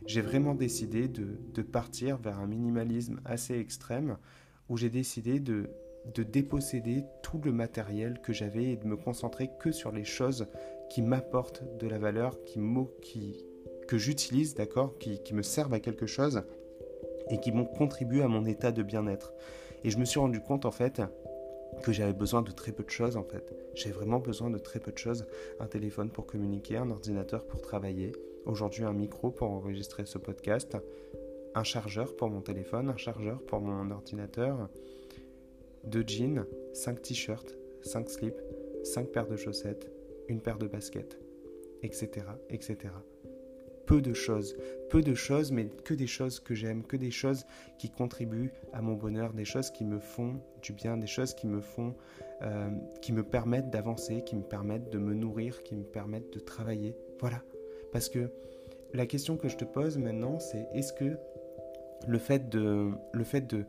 j'ai 0.06 0.20
vraiment 0.20 0.54
décidé 0.54 1.08
de, 1.08 1.62
partir 1.62 2.16
vers 2.16 2.38
un 2.38 2.46
minimalisme 2.46 3.20
assez 3.24 3.58
extrême, 3.58 4.16
où 4.68 4.76
j'ai 4.76 4.90
décidé 4.90 5.40
de, 5.40 5.70
de 6.14 6.22
déposséder 6.22 7.04
tout 7.22 7.40
le 7.44 7.52
matériel 7.52 8.20
que 8.22 8.32
j'avais 8.32 8.64
et 8.64 8.76
de 8.76 8.86
me 8.86 8.96
concentrer 8.96 9.50
que 9.60 9.72
sur 9.72 9.92
les 9.92 10.04
choses 10.04 10.46
qui 10.90 11.02
m'apportent 11.02 11.64
de 11.78 11.86
la 11.86 11.98
valeur, 11.98 12.42
qui, 12.44 12.60
qui 13.02 13.44
que 13.88 13.98
j'utilise, 13.98 14.54
d'accord, 14.54 14.96
qui, 14.98 15.20
qui 15.22 15.34
me 15.34 15.42
servent 15.42 15.74
à 15.74 15.80
quelque 15.80 16.06
chose 16.06 16.44
et 17.28 17.40
qui 17.40 17.52
m'ont 17.52 17.64
contribué 17.64 18.22
à 18.22 18.28
mon 18.28 18.44
état 18.44 18.72
de 18.72 18.82
bien-être. 18.82 19.32
Et 19.84 19.90
je 19.90 19.98
me 19.98 20.04
suis 20.04 20.20
rendu 20.20 20.40
compte 20.40 20.64
en 20.64 20.70
fait 20.70 21.02
que 21.82 21.92
j'avais 21.92 22.12
besoin 22.12 22.42
de 22.42 22.50
très 22.50 22.72
peu 22.72 22.84
de 22.84 22.90
choses 22.90 23.16
en 23.16 23.24
fait. 23.24 23.54
J'ai 23.74 23.90
vraiment 23.90 24.18
besoin 24.18 24.50
de 24.50 24.58
très 24.58 24.80
peu 24.80 24.92
de 24.92 24.98
choses. 24.98 25.26
Un 25.58 25.66
téléphone 25.66 26.10
pour 26.10 26.26
communiquer, 26.26 26.76
un 26.76 26.90
ordinateur 26.90 27.46
pour 27.46 27.62
travailler, 27.62 28.12
aujourd'hui 28.46 28.84
un 28.84 28.92
micro 28.92 29.30
pour 29.30 29.50
enregistrer 29.50 30.06
ce 30.06 30.18
podcast, 30.18 30.76
un 31.54 31.64
chargeur 31.64 32.16
pour 32.16 32.30
mon 32.30 32.40
téléphone, 32.40 32.88
un 32.88 32.96
chargeur 32.96 33.40
pour 33.42 33.60
mon 33.60 33.90
ordinateur, 33.90 34.68
deux 35.84 36.04
jeans, 36.06 36.46
5 36.74 37.02
t-shirts, 37.02 37.56
5 37.82 38.08
slips, 38.08 38.42
5 38.84 39.08
paires 39.08 39.26
de 39.26 39.36
chaussettes, 39.36 39.90
une 40.28 40.40
paire 40.40 40.58
de 40.58 40.66
baskets, 40.66 41.18
etc., 41.82 42.26
etc. 42.48 42.78
Peu 43.86 44.00
de 44.00 44.12
choses, 44.12 44.56
peu 44.88 45.02
de 45.02 45.14
choses, 45.14 45.50
mais 45.50 45.66
que 45.84 45.94
des 45.94 46.06
choses 46.06 46.38
que 46.38 46.54
j'aime, 46.54 46.84
que 46.84 46.96
des 46.96 47.10
choses 47.10 47.44
qui 47.78 47.90
contribuent 47.90 48.52
à 48.72 48.82
mon 48.82 48.94
bonheur, 48.94 49.32
des 49.32 49.44
choses 49.44 49.70
qui 49.70 49.84
me 49.84 49.98
font 49.98 50.40
du 50.62 50.72
bien, 50.72 50.96
des 50.96 51.08
choses 51.08 51.34
qui 51.34 51.48
me 51.48 51.60
font, 51.60 51.96
euh, 52.42 52.70
qui 53.02 53.12
me 53.12 53.24
permettent 53.24 53.70
d'avancer, 53.70 54.22
qui 54.22 54.36
me 54.36 54.42
permettent 54.42 54.90
de 54.90 54.98
me 54.98 55.12
nourrir, 55.12 55.64
qui 55.64 55.74
me 55.74 55.82
permettent 55.82 56.32
de 56.32 56.38
travailler. 56.38 56.94
Voilà. 57.18 57.42
Parce 57.92 58.08
que 58.08 58.30
la 58.92 59.06
question 59.06 59.36
que 59.36 59.48
je 59.48 59.56
te 59.56 59.64
pose 59.64 59.98
maintenant, 59.98 60.38
c'est 60.38 60.66
est-ce 60.74 60.92
que 60.92 61.16
le 62.06 62.18
fait 62.18 62.48
de, 62.48 62.90
le 63.12 63.24
fait 63.24 63.46
de 63.46 63.64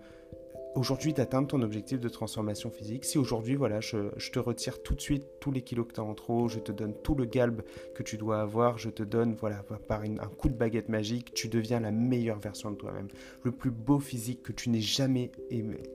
aujourd'hui 0.75 1.13
d'atteindre 1.13 1.47
ton 1.47 1.61
objectif 1.61 1.99
de 1.99 2.09
transformation 2.09 2.71
physique, 2.71 3.05
si 3.05 3.17
aujourd'hui, 3.17 3.55
voilà, 3.55 3.81
je, 3.81 4.09
te 4.31 4.39
retire 4.39 4.81
tout 4.81 4.95
de 4.95 5.01
suite 5.01 5.25
tous 5.39 5.51
les 5.51 5.61
kilos 5.61 5.87
que 5.87 5.93
tu 5.93 5.99
as 5.99 6.03
en 6.03 6.13
trop, 6.13 6.47
je 6.47 6.59
te 6.59 6.71
donne 6.71 6.93
tout 7.03 7.15
le 7.15 7.25
galbe 7.25 7.61
que 7.93 8.03
tu 8.03 8.17
dois 8.17 8.41
avoir, 8.41 8.77
je 8.77 8.89
te 8.89 9.03
donne, 9.03 9.35
voilà, 9.35 9.63
par 9.87 10.01
un 10.01 10.15
coup 10.37 10.49
de 10.49 10.53
baguette 10.53 10.89
magique, 10.89 11.33
tu 11.33 11.49
deviens 11.49 11.79
la 11.79 11.91
meilleure 11.91 12.39
version 12.39 12.71
de 12.71 12.77
toi-même, 12.77 13.07
le 13.43 13.51
plus 13.51 13.71
beau 13.71 13.99
physique 13.99 14.43
que 14.43 14.53
tu 14.53 14.69
n'aies 14.69 14.79
jamais 14.79 15.31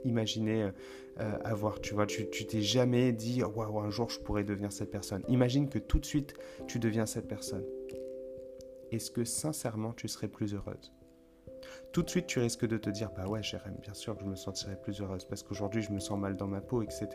imaginé 0.05 0.71
euh, 1.21 1.39
avoir, 1.45 1.81
tu 1.81 1.95
vois, 1.95 2.07
tu 2.07 2.27
t'es 2.27 2.61
jamais 2.61 3.13
dit, 3.13 3.43
waouh, 3.43 3.81
un 3.81 3.91
jour 3.91 4.11
je 4.11 4.21
pourrais 4.21 4.45
devenir 4.45 4.73
cette 4.73 4.91
personne. 4.91 5.23
Imagine 5.29 5.69
que 5.69 5.79
tout 5.79 5.99
de 5.99 6.07
suite, 6.07 6.35
tu 6.67 6.79
deviens 6.79 7.07
cette 7.07 7.29
personne. 7.29 7.65
Est-ce 8.97 9.11
que 9.11 9.27
sincèrement, 9.27 9.93
tu 9.93 10.09
serais 10.09 10.27
plus 10.27 10.55
heureuse? 10.55 10.91
Tout 11.93 12.03
de 12.03 12.09
suite 12.09 12.27
tu 12.27 12.39
risques 12.39 12.67
de 12.67 12.79
te 12.79 12.89
dire 12.89 13.11
bah 13.15 13.29
ouais 13.29 13.43
Jérém, 13.43 13.77
bien 13.83 13.93
sûr 13.93 14.17
que 14.17 14.23
je 14.23 14.27
me 14.27 14.37
sentirais 14.37 14.81
plus 14.81 15.03
heureuse 15.03 15.27
parce 15.27 15.43
qu'aujourd'hui 15.43 15.83
je 15.83 15.93
me 15.93 16.01
sens 16.01 16.19
mal 16.19 16.35
dans 16.35 16.47
ma 16.47 16.63
peau, 16.63 16.81
etc. 16.81 17.07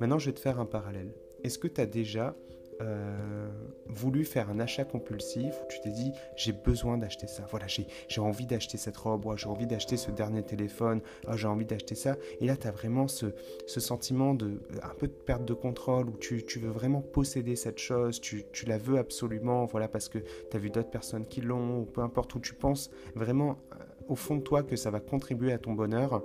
Maintenant 0.00 0.18
je 0.18 0.30
vais 0.30 0.32
te 0.32 0.40
faire 0.40 0.58
un 0.58 0.64
parallèle. 0.64 1.12
Est-ce 1.44 1.58
que 1.58 1.68
tu 1.68 1.82
as 1.82 1.86
déjà 1.86 2.34
euh, 2.80 3.48
voulu 3.86 4.24
faire 4.24 4.50
un 4.50 4.60
achat 4.60 4.84
compulsif 4.84 5.54
où 5.62 5.68
tu 5.68 5.80
t'es 5.80 5.90
dit 5.90 6.12
j'ai 6.36 6.52
besoin 6.52 6.96
d'acheter 6.96 7.26
ça, 7.26 7.44
voilà 7.50 7.66
j'ai 7.66 8.20
envie 8.20 8.46
d'acheter 8.46 8.78
cette 8.78 8.96
robe, 8.96 9.36
j'ai 9.36 9.48
envie 9.48 9.66
d'acheter 9.66 9.96
ce 9.96 10.10
dernier 10.10 10.42
téléphone, 10.42 11.00
j'ai 11.34 11.46
envie 11.46 11.64
d'acheter 11.64 11.94
ça, 11.94 12.16
et 12.40 12.46
là 12.46 12.56
tu 12.56 12.66
as 12.66 12.70
vraiment 12.70 13.08
ce, 13.08 13.26
ce, 13.66 13.80
sentiment 13.80 14.34
de 14.34 14.62
un 14.82 14.94
peu 14.96 15.08
de 15.08 15.12
perte 15.12 15.44
de 15.44 15.54
contrôle 15.54 16.08
où 16.08 16.16
tu, 16.16 16.44
tu 16.44 16.58
veux 16.58 16.70
vraiment 16.70 17.00
posséder 17.00 17.56
cette 17.56 17.78
chose, 17.78 18.20
tu, 18.20 18.44
tu, 18.52 18.66
la 18.66 18.78
veux 18.78 18.98
absolument, 18.98 19.64
voilà 19.66 19.88
parce 19.88 20.08
que 20.08 20.18
tu 20.18 20.56
as 20.56 20.58
vu 20.58 20.70
d'autres 20.70 20.90
personnes 20.90 21.26
qui 21.26 21.40
l'ont, 21.40 21.80
ou 21.80 21.84
peu 21.84 22.00
importe 22.02 22.34
où 22.34 22.40
tu 22.40 22.54
penses 22.54 22.90
vraiment 23.14 23.58
euh, 23.72 23.84
au 24.08 24.14
fond 24.14 24.36
de 24.36 24.42
toi 24.42 24.62
que 24.62 24.76
ça 24.76 24.90
va 24.90 25.00
contribuer 25.00 25.52
à 25.52 25.58
ton 25.58 25.72
bonheur, 25.72 26.22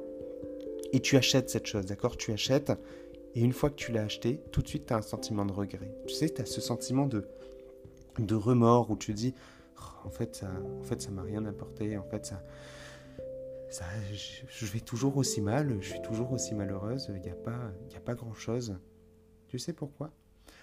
et 0.93 0.99
tu 1.01 1.17
achètes 1.17 1.49
cette 1.49 1.65
chose, 1.65 1.85
d'accord? 1.85 2.15
Tu 2.15 2.31
achètes 2.31 2.71
et 3.35 3.41
une 3.41 3.51
fois 3.51 3.69
que 3.69 3.75
tu 3.75 3.91
l'as 3.91 4.03
acheté, 4.03 4.41
tout 4.51 4.61
de 4.61 4.67
suite, 4.67 4.87
tu 4.87 4.93
as 4.93 4.97
un 4.97 5.01
sentiment 5.01 5.45
de 5.45 5.51
regret. 5.51 5.93
Tu 6.07 6.13
sais, 6.13 6.29
tu 6.29 6.41
as 6.41 6.45
ce 6.45 6.61
sentiment 6.61 7.05
de, 7.05 7.27
de 8.17 8.35
remords 8.35 8.89
où 8.89 8.95
tu 8.95 9.13
dis, 9.13 9.35
oh, 9.77 10.07
en 10.07 10.09
fait, 10.09 10.35
ça 10.35 10.47
en 10.79 10.83
fait, 10.83 11.01
ça 11.01 11.11
m'a 11.11 11.21
rien 11.21 11.45
apporté. 11.45 11.97
En 11.97 12.03
fait, 12.03 12.25
ça, 12.25 12.41
ça, 13.69 13.83
je, 14.13 14.65
vais 14.67 14.79
toujours 14.79 15.17
aussi 15.17 15.41
mal, 15.41 15.77
je 15.81 15.89
suis 15.89 16.01
toujours 16.01 16.31
aussi 16.31 16.55
malheureuse. 16.55 17.11
Il 17.13 17.21
n'y 17.21 17.29
a 17.29 17.35
pas, 17.35 17.73
a 17.95 17.99
pas 17.99 18.15
grand-chose. 18.15 18.77
Tu 19.49 19.59
sais 19.59 19.73
pourquoi? 19.73 20.11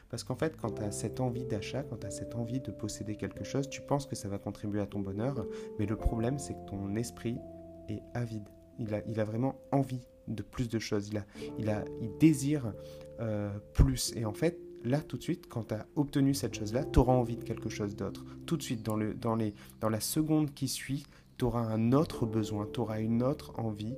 Parce 0.08 0.24
qu'en 0.24 0.36
fait, 0.36 0.56
quand 0.56 0.70
tu 0.70 0.82
as 0.82 0.92
cette 0.92 1.20
envie 1.20 1.44
d'achat, 1.44 1.82
quand 1.82 1.98
tu 1.98 2.06
as 2.06 2.10
cette 2.10 2.34
envie 2.34 2.60
de 2.60 2.70
posséder 2.70 3.16
quelque 3.16 3.44
chose, 3.44 3.68
tu 3.68 3.82
penses 3.82 4.06
que 4.06 4.16
ça 4.16 4.28
va 4.28 4.38
contribuer 4.38 4.80
à 4.80 4.86
ton 4.86 5.00
bonheur, 5.00 5.46
mais 5.78 5.86
le 5.86 5.96
problème, 5.96 6.38
c'est 6.38 6.54
que 6.54 6.64
ton 6.66 6.96
esprit 6.96 7.38
est 7.88 8.02
avide. 8.14 8.48
Il 8.78 8.94
a, 8.94 9.24
vraiment 9.24 9.56
envie 9.70 10.00
de 10.28 10.42
plus 10.42 10.68
de 10.68 10.78
choses. 10.78 11.08
Il, 11.08 11.18
a, 11.18 11.24
il, 11.58 11.68
a, 11.68 11.84
il 12.00 12.16
désire 12.18 12.72
euh, 13.20 13.50
plus. 13.74 14.12
Et 14.16 14.24
en 14.24 14.32
fait, 14.32 14.58
là, 14.84 15.00
tout 15.00 15.16
de 15.16 15.22
suite, 15.22 15.46
quand 15.48 15.68
tu 15.68 15.74
as 15.74 15.86
obtenu 15.96 16.34
cette 16.34 16.54
chose-là, 16.54 16.84
tu 16.84 16.98
auras 16.98 17.14
envie 17.14 17.36
de 17.36 17.44
quelque 17.44 17.68
chose 17.68 17.96
d'autre. 17.96 18.24
Tout 18.46 18.56
de 18.56 18.62
suite, 18.62 18.82
dans, 18.82 18.96
le, 18.96 19.14
dans, 19.14 19.36
les, 19.36 19.54
dans 19.80 19.88
la 19.88 20.00
seconde 20.00 20.54
qui 20.54 20.68
suit, 20.68 21.04
tu 21.38 21.44
auras 21.44 21.62
un 21.62 21.92
autre 21.92 22.26
besoin, 22.26 22.68
tu 22.72 22.80
auras 22.80 23.00
une 23.00 23.22
autre 23.22 23.52
envie 23.58 23.94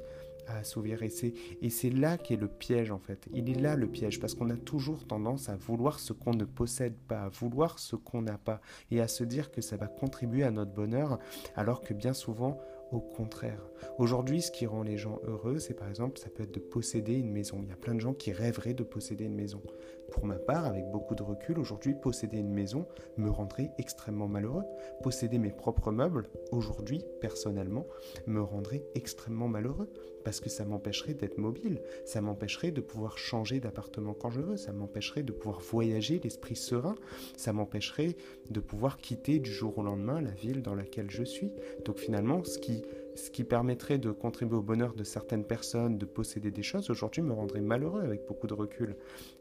à 0.47 0.59
assouvir. 0.59 1.03
Et 1.03 1.09
c'est, 1.09 1.35
et 1.63 1.71
c'est 1.71 1.91
là 1.91 2.19
qu'est 2.19 2.37
le 2.37 2.49
piège, 2.49 2.91
en 2.91 2.99
fait. 2.99 3.27
Il 3.33 3.49
est 3.51 3.61
là 3.61 3.77
le 3.77 3.87
piège, 3.87 4.21
parce 4.21 4.35
qu'on 4.35 4.51
a 4.51 4.57
toujours 4.57 5.07
tendance 5.07 5.49
à 5.49 5.57
vouloir 5.57 5.99
ce 5.99 6.13
qu'on 6.13 6.35
ne 6.35 6.45
possède 6.45 6.97
pas, 7.09 7.23
à 7.25 7.29
vouloir 7.29 7.79
ce 7.79 7.97
qu'on 7.97 8.23
n'a 8.23 8.39
pas, 8.39 8.61
et 8.91 9.01
à 9.01 9.09
se 9.09 9.25
dire 9.25 9.51
que 9.51 9.61
ça 9.61 9.77
va 9.77 9.87
contribuer 9.87 10.43
à 10.45 10.51
notre 10.51 10.73
bonheur, 10.73 11.19
alors 11.57 11.81
que 11.81 11.95
bien 11.95 12.13
souvent, 12.13 12.61
au 12.93 13.01
contraire. 13.01 13.71
Aujourd'hui, 13.99 14.43
ce 14.43 14.51
qui 14.51 14.67
rend 14.67 14.83
les 14.83 14.97
gens 14.97 15.21
heureux, 15.25 15.59
c'est 15.59 15.75
par 15.75 15.89
exemple, 15.89 16.19
ça 16.19 16.29
peut 16.29 16.43
être 16.43 16.55
de 16.55 16.61
posséder 16.61 17.15
une 17.15 17.31
maison. 17.31 17.61
Il 17.63 17.69
y 17.69 17.73
a 17.73 17.77
plein 17.77 17.95
de 17.95 18.01
gens 18.01 18.15
qui 18.15 18.33
rêveraient 18.33 18.75
de 18.75 18.83
posséder 18.83 19.25
une 19.25 19.35
maison. 19.35 19.63
Pour 20.11 20.27
ma 20.27 20.37
part, 20.37 20.65
avec 20.65 20.91
beaucoup 20.91 21.15
de 21.15 21.23
recul, 21.23 21.59
aujourd'hui, 21.59 21.95
posséder 21.95 22.39
une 22.39 22.53
maison 22.53 22.87
me 23.17 23.31
rendrait 23.31 23.71
extrêmement 23.79 24.29
malheureux. 24.29 24.65
Posséder 25.03 25.39
mes 25.39 25.53
propres 25.53 25.93
meubles, 25.93 26.29
aujourd'hui, 26.53 27.05
personnellement, 27.21 27.87
me 28.27 28.41
rendrait 28.41 28.85
extrêmement 28.95 29.49
malheureux 29.49 29.91
parce 30.25 30.41
que 30.41 30.49
ça 30.49 30.65
m'empêcherait 30.65 31.15
d'être 31.15 31.39
mobile, 31.39 31.83
ça 32.05 32.21
m'empêcherait 32.21 32.71
de 32.71 32.81
pouvoir 32.81 33.19
changer 33.19 33.61
d'appartement 33.61 34.15
quand 34.15 34.31
je 34.31 34.41
veux, 34.41 34.57
ça 34.57 34.73
m'empêcherait 34.73 35.23
de 35.23 35.33
pouvoir 35.33 35.61
voyager 35.61 36.19
l'esprit 36.23 36.57
serein, 36.57 36.95
ça 37.37 37.53
m'empêcherait 37.53 38.17
de 38.51 38.61
pouvoir 38.61 38.97
quitter 38.97 39.39
du 39.39 39.53
jour 39.53 39.77
au 39.79 39.83
lendemain 39.83 40.21
la 40.23 40.31
ville 40.31 40.63
dans 40.63 40.75
laquelle 40.75 41.11
je 41.11 41.25
suis. 41.25 41.53
Donc 41.85 41.99
finalement, 41.99 42.43
ce 42.43 42.59
qui 42.59 42.85
ce 43.15 43.31
qui 43.31 43.45
permettrait 43.45 43.99
de 43.99 44.11
contribuer 44.11 44.57
au 44.57 44.63
bonheur 44.63 44.95
de 44.95 45.05
certaines 45.05 45.45
personnes, 45.45 45.99
de 45.99 46.05
posséder 46.05 46.51
des 46.51 46.63
choses, 46.63 46.91
aujourd'hui 46.91 47.23
me 47.23 47.33
rendrait 47.33 47.61
malheureux 47.61 48.03
avec 48.03 48.27
beaucoup 48.27 48.47
de 48.47 48.55
recul. 48.55 48.97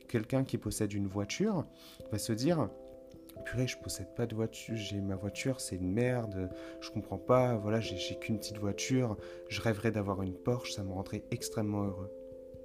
Quelqu'un 0.07 0.43
qui 0.43 0.57
possède 0.57 0.93
une 0.93 1.07
voiture 1.07 1.65
va 2.11 2.19
se 2.19 2.33
dire 2.33 2.69
purée, 3.45 3.67
je 3.67 3.77
possède 3.77 4.13
pas 4.15 4.25
de 4.25 4.35
voiture, 4.35 4.75
j'ai 4.75 5.01
ma 5.01 5.15
voiture, 5.15 5.59
c'est 5.59 5.75
une 5.75 5.91
merde, 5.91 6.49
je 6.81 6.91
comprends 6.91 7.17
pas, 7.17 7.55
voilà, 7.57 7.79
j'ai 7.79 8.15
qu'une 8.15 8.37
petite 8.37 8.57
voiture, 8.57 9.17
je 9.49 9.59
rêverais 9.59 9.91
d'avoir 9.91 10.21
une 10.21 10.33
Porsche, 10.33 10.73
ça 10.73 10.83
me 10.83 10.91
rendrait 10.93 11.23
extrêmement 11.31 11.83
heureux. 11.83 12.11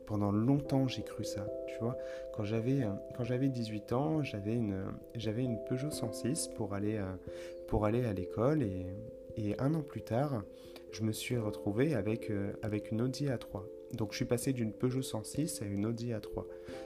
Pendant 0.07 0.33
longtemps, 0.33 0.89
j'ai 0.89 1.03
cru 1.03 1.25
ça, 1.25 1.47
tu 1.67 1.75
vois. 1.81 1.99
Quand 2.35 2.45
j'avais 2.45 2.87
quand 3.15 3.25
j'avais 3.25 3.49
18 3.49 3.93
ans, 3.93 4.23
j'avais 4.23 4.55
une 4.55 4.87
j'avais 5.15 5.45
une 5.45 5.63
Peugeot 5.65 5.91
106 5.91 6.49
pour 6.57 6.73
aller 6.73 6.97
euh, 6.97 7.13
pour 7.67 7.85
aller 7.85 8.07
à 8.07 8.15
l'école 8.15 8.63
et 8.63 9.55
un 9.59 9.75
an 9.75 9.83
plus 9.83 10.03
tard, 10.03 10.43
je 10.93 11.03
me 11.03 11.13
suis 11.13 11.37
retrouvé 11.37 11.95
avec, 11.95 12.31
euh, 12.31 12.53
avec 12.63 12.91
une 12.91 13.03
Audi 13.03 13.27
A3. 13.27 13.63
Donc 13.95 14.13
je 14.13 14.17
suis 14.17 14.25
passé 14.27 14.53
d'une 14.53 14.73
Peugeot 14.73 15.03
106 15.03 15.63
à 15.63 15.65
une 15.65 15.87
Audi 15.87 16.11
A3, 16.11 16.45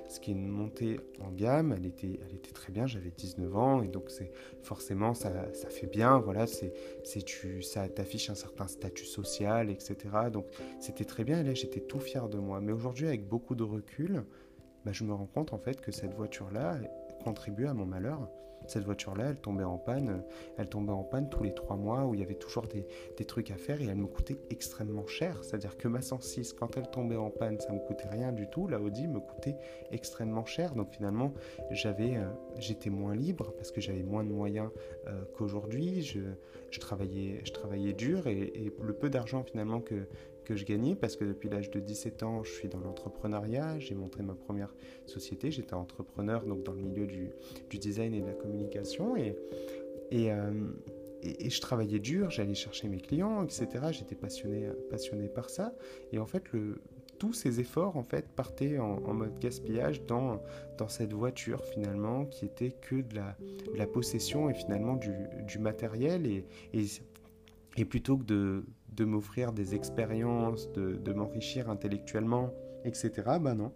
ce 0.09 0.21
qui 0.21 0.31
est 0.31 0.35
une 0.35 0.47
montée 0.47 1.01
en 1.21 1.33
gamme, 1.33 1.75
elle 1.77 1.87
était, 1.87 2.21
elle 2.25 2.37
était 2.37 2.53
très 2.53 2.73
bien, 2.73 2.87
j'avais 2.87 3.11
19 3.11 3.57
ans, 3.57 3.83
et 3.83 3.89
donc 3.89 4.05
c'est 4.09 4.31
forcément 4.63 5.13
ça, 5.15 5.53
ça 5.53 5.69
fait 5.69 5.89
bien, 5.89 6.19
voilà, 6.19 6.47
c'est, 6.47 6.73
tu, 7.25 7.63
ça 7.63 7.89
t'affiche 7.89 8.31
un 8.31 8.37
certain 8.37 8.69
statut 8.69 9.05
social, 9.05 9.69
etc. 9.71 9.97
Donc 10.33 10.47
c'était 10.79 11.05
très 11.05 11.25
bien, 11.25 11.41
et 11.41 11.45
là 11.45 11.55
j'étais 11.55 11.81
tout 11.81 11.99
fier 11.99 12.29
de 12.29 12.39
moi. 12.39 12.61
Mais 12.61 12.73
aujourd'hui 12.73 13.09
avec 13.09 13.27
beaucoup 13.27 13.57
de 13.57 13.65
recul, 13.65 14.23
bah, 14.85 14.93
je 14.93 15.05
me 15.05 15.13
rends 15.13 15.27
compte 15.27 15.53
en 15.53 15.59
fait 15.59 15.81
que 15.81 15.93
cette 15.93 16.15
voiture-là 16.15 16.79
contribue 17.25 17.67
à 17.67 17.75
mon 17.75 17.87
malheur. 17.87 18.29
Cette 18.69 18.85
voiture-là, 18.85 19.31
elle 19.31 19.41
tombait 19.41 19.65
en 19.65 19.77
panne, 19.77 20.23
elle 20.57 20.69
tombait 20.69 20.93
en 20.93 21.03
panne 21.03 21.29
tous 21.29 21.43
les 21.43 21.53
trois 21.53 21.77
mois 21.77 22.07
où 22.07 22.15
il 22.15 22.21
y 22.21 22.23
avait 22.23 22.35
toujours 22.35 22.67
des, 22.69 22.87
trucs 23.25 23.51
à 23.51 23.57
faire 23.57 23.81
et 23.81 23.87
elle 23.87 23.97
me 23.97 24.07
coûtait 24.07 24.39
extrêmement 24.51 25.07
cher. 25.07 25.43
C'est-à-dire 25.43 25.77
que 25.77 25.89
ma 25.89 26.01
106, 26.01 26.53
quand 26.53 26.77
elle 26.77 26.89
tombait 26.91 27.17
en 27.17 27.31
panne, 27.31 27.59
ça 27.61 27.73
me 27.73 27.79
coûtait 27.79 28.09
rien 28.09 28.33
du 28.33 28.49
tout. 28.49 28.69
La 28.69 28.81
Audi 28.81 29.07
me 29.07 29.21
coûtait 29.21 29.57
extrêmement 29.91 30.45
cher. 30.45 30.75
Donc 30.75 30.91
finalement, 30.91 31.33
j'avais, 31.71 32.17
euh, 32.17 32.29
j'étais 32.59 32.91
moins 32.91 33.15
libre 33.15 33.53
parce 33.57 33.71
que 33.71 33.81
j'avais 33.81 34.03
moins 34.03 34.25
de 34.25 34.33
moyens 34.33 34.71
euh, 35.07 35.25
qu'aujourd'hui. 35.37 36.03
Je, 36.03 36.79
travaillais, 36.81 37.41
je 37.45 37.53
travaillais 37.53 37.93
dur 37.93 38.27
et 38.27 38.73
le 38.81 38.93
peu 38.93 39.11
d'argent 39.11 39.45
finalement 39.45 39.81
que, 39.81 40.07
que 40.45 40.57
je 40.57 40.65
gagnais 40.65 40.95
parce 40.95 41.17
que 41.17 41.25
depuis 41.25 41.49
l'âge 41.49 41.71
de 41.71 41.81
17 41.81 42.23
ans, 42.23 42.45
je 42.45 42.53
suis 42.53 42.69
dans 42.69 42.81
l'entrepreneuriat, 42.81 43.79
j'ai 43.79 43.95
monté 43.95 44.23
ma 44.23 44.35
première 44.35 44.75
société, 45.07 45.51
j'étais 45.51 45.75
entrepreneur 45.75 46.45
donc 46.45 46.63
dans 46.63 46.73
le 46.73 46.83
milieu 46.83 47.07
du, 47.07 47.31
du, 47.71 47.79
design 47.79 48.15
et 48.15 48.21
de 48.21 48.27
la 48.27 48.35
communication. 48.35 49.17
Et, 49.17 49.37
euh, 50.13 50.71
et, 51.23 51.47
et, 51.47 51.51
je 51.51 51.61
travaillais 51.61 52.01
dur, 52.01 52.31
j'allais 52.31 52.55
chercher 52.55 52.89
mes 52.89 53.01
clients, 53.01 53.45
etc. 53.45 53.69
J'étais 53.93 54.17
passionné, 54.17 54.69
passionné 54.91 55.29
par 55.29 55.51
ça. 55.51 55.75
Et 56.13 56.19
en 56.19 56.27
fait 56.27 56.53
le, 56.53 56.81
tous 57.23 57.33
ces 57.33 57.61
efforts 57.61 57.97
en 57.97 58.03
fait 58.03 58.29
partaient 58.29 58.81
en, 58.81 58.99
mode 59.15 59.39
gaspillage 59.39 60.05
dans, 60.07 60.43
dans 60.77 60.89
cette 60.89 61.13
voiture 61.13 61.65
finalement 61.65 62.25
qui 62.25 62.45
était 62.45 62.73
que 62.73 62.97
de 62.97 63.15
la, 63.77 63.87
possession 63.87 64.51
et 64.51 64.55
finalement 64.55 64.97
du, 64.97 65.13
du 65.47 65.61
matériel. 65.61 66.27
Et, 66.27 66.45
et, 66.75 66.85
et 67.77 67.85
plutôt 67.85 68.17
que 68.17 68.25
de 68.25 68.65
de 68.93 69.05
m'offrir 69.05 69.53
des 69.53 69.75
expériences, 69.75 70.71
de, 70.73 71.13
m'enrichir 71.13 71.71
intellectuellement, 71.71 72.53
etc. 72.85 73.11
Bah 73.41 73.55
non. 73.55 73.73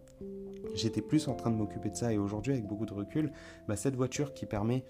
J'étais 0.74 1.02
plus 1.02 1.28
en 1.28 1.34
train 1.34 1.50
de 1.50 1.56
m'occuper 1.56 1.90
de 1.90 1.96
ça 1.96 2.12
et 2.12 2.18
aujourd'hui 2.18 2.52
avec 2.52 2.66
beaucoup 2.66 2.86
de 2.86 2.92
recul, 2.92 3.32
bah 3.68 3.76
cette 3.76 3.96
voiture 3.96 4.34
qui 4.34 4.46
permet 4.46 4.84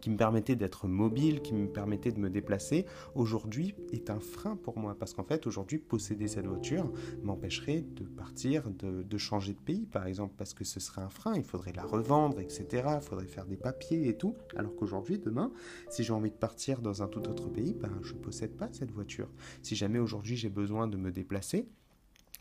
qui 0.00 0.10
me 0.10 0.16
permettait 0.16 0.56
d'être 0.56 0.88
mobile, 0.88 1.40
qui 1.42 1.54
me 1.54 1.66
permettait 1.66 2.12
de 2.12 2.18
me 2.18 2.30
déplacer, 2.30 2.86
aujourd'hui 3.14 3.74
est 3.92 4.10
un 4.10 4.20
frein 4.20 4.56
pour 4.56 4.78
moi. 4.78 4.96
Parce 4.98 5.14
qu'en 5.14 5.24
fait, 5.24 5.46
aujourd'hui, 5.46 5.78
posséder 5.78 6.28
cette 6.28 6.46
voiture 6.46 6.92
m'empêcherait 7.22 7.82
de 7.82 8.04
partir, 8.04 8.70
de, 8.70 9.18
changer 9.18 9.52
de 9.52 9.58
pays, 9.58 9.86
par 9.86 10.06
exemple, 10.06 10.34
parce 10.36 10.54
que 10.54 10.64
ce 10.64 10.80
serait 10.80 11.02
un 11.02 11.08
frein. 11.08 11.34
Il 11.34 11.44
faudrait 11.44 11.72
la 11.72 11.84
revendre, 11.84 12.40
etc. 12.40 12.66
Il 12.96 13.06
faudrait 13.06 13.26
faire 13.26 13.46
des 13.46 13.56
papiers 13.56 14.08
et 14.08 14.16
tout. 14.16 14.34
Alors 14.56 14.74
qu'aujourd'hui, 14.76 15.18
demain, 15.18 15.52
si 15.90 16.04
j'ai 16.04 16.12
envie 16.12 16.30
de 16.30 16.36
partir 16.36 16.80
dans 16.80 17.02
un 17.02 17.08
tout 17.08 17.28
autre 17.28 17.48
pays, 17.48 17.74
ben, 17.74 17.92
je 18.02 18.14
ne 18.14 18.18
possède 18.18 18.56
pas 18.56 18.68
cette 18.72 18.92
voiture. 18.92 19.28
Si 19.62 19.74
jamais 19.76 19.98
aujourd'hui 19.98 20.36
j'ai 20.36 20.50
besoin 20.50 20.86
de 20.86 20.96
me 20.96 21.10
déplacer, 21.10 21.68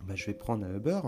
bah, 0.03 0.15
je 0.15 0.25
vais 0.25 0.33
prendre 0.33 0.65
un 0.65 0.75
Uber 0.75 1.01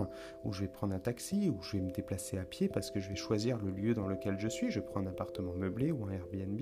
ou 0.44 0.52
je 0.52 0.62
vais 0.62 0.68
prendre 0.68 0.94
un 0.94 0.98
taxi 0.98 1.48
ou 1.48 1.62
je 1.62 1.76
vais 1.76 1.82
me 1.82 1.90
déplacer 1.90 2.38
à 2.38 2.44
pied 2.44 2.68
parce 2.68 2.90
que 2.90 3.00
je 3.00 3.08
vais 3.08 3.16
choisir 3.16 3.58
le 3.58 3.70
lieu 3.70 3.94
dans 3.94 4.06
lequel 4.06 4.38
je 4.38 4.48
suis. 4.48 4.70
Je 4.70 4.80
prends 4.80 5.00
un 5.00 5.06
appartement 5.06 5.54
meublé 5.54 5.92
ou 5.92 6.04
un 6.04 6.10
Airbnb. 6.10 6.60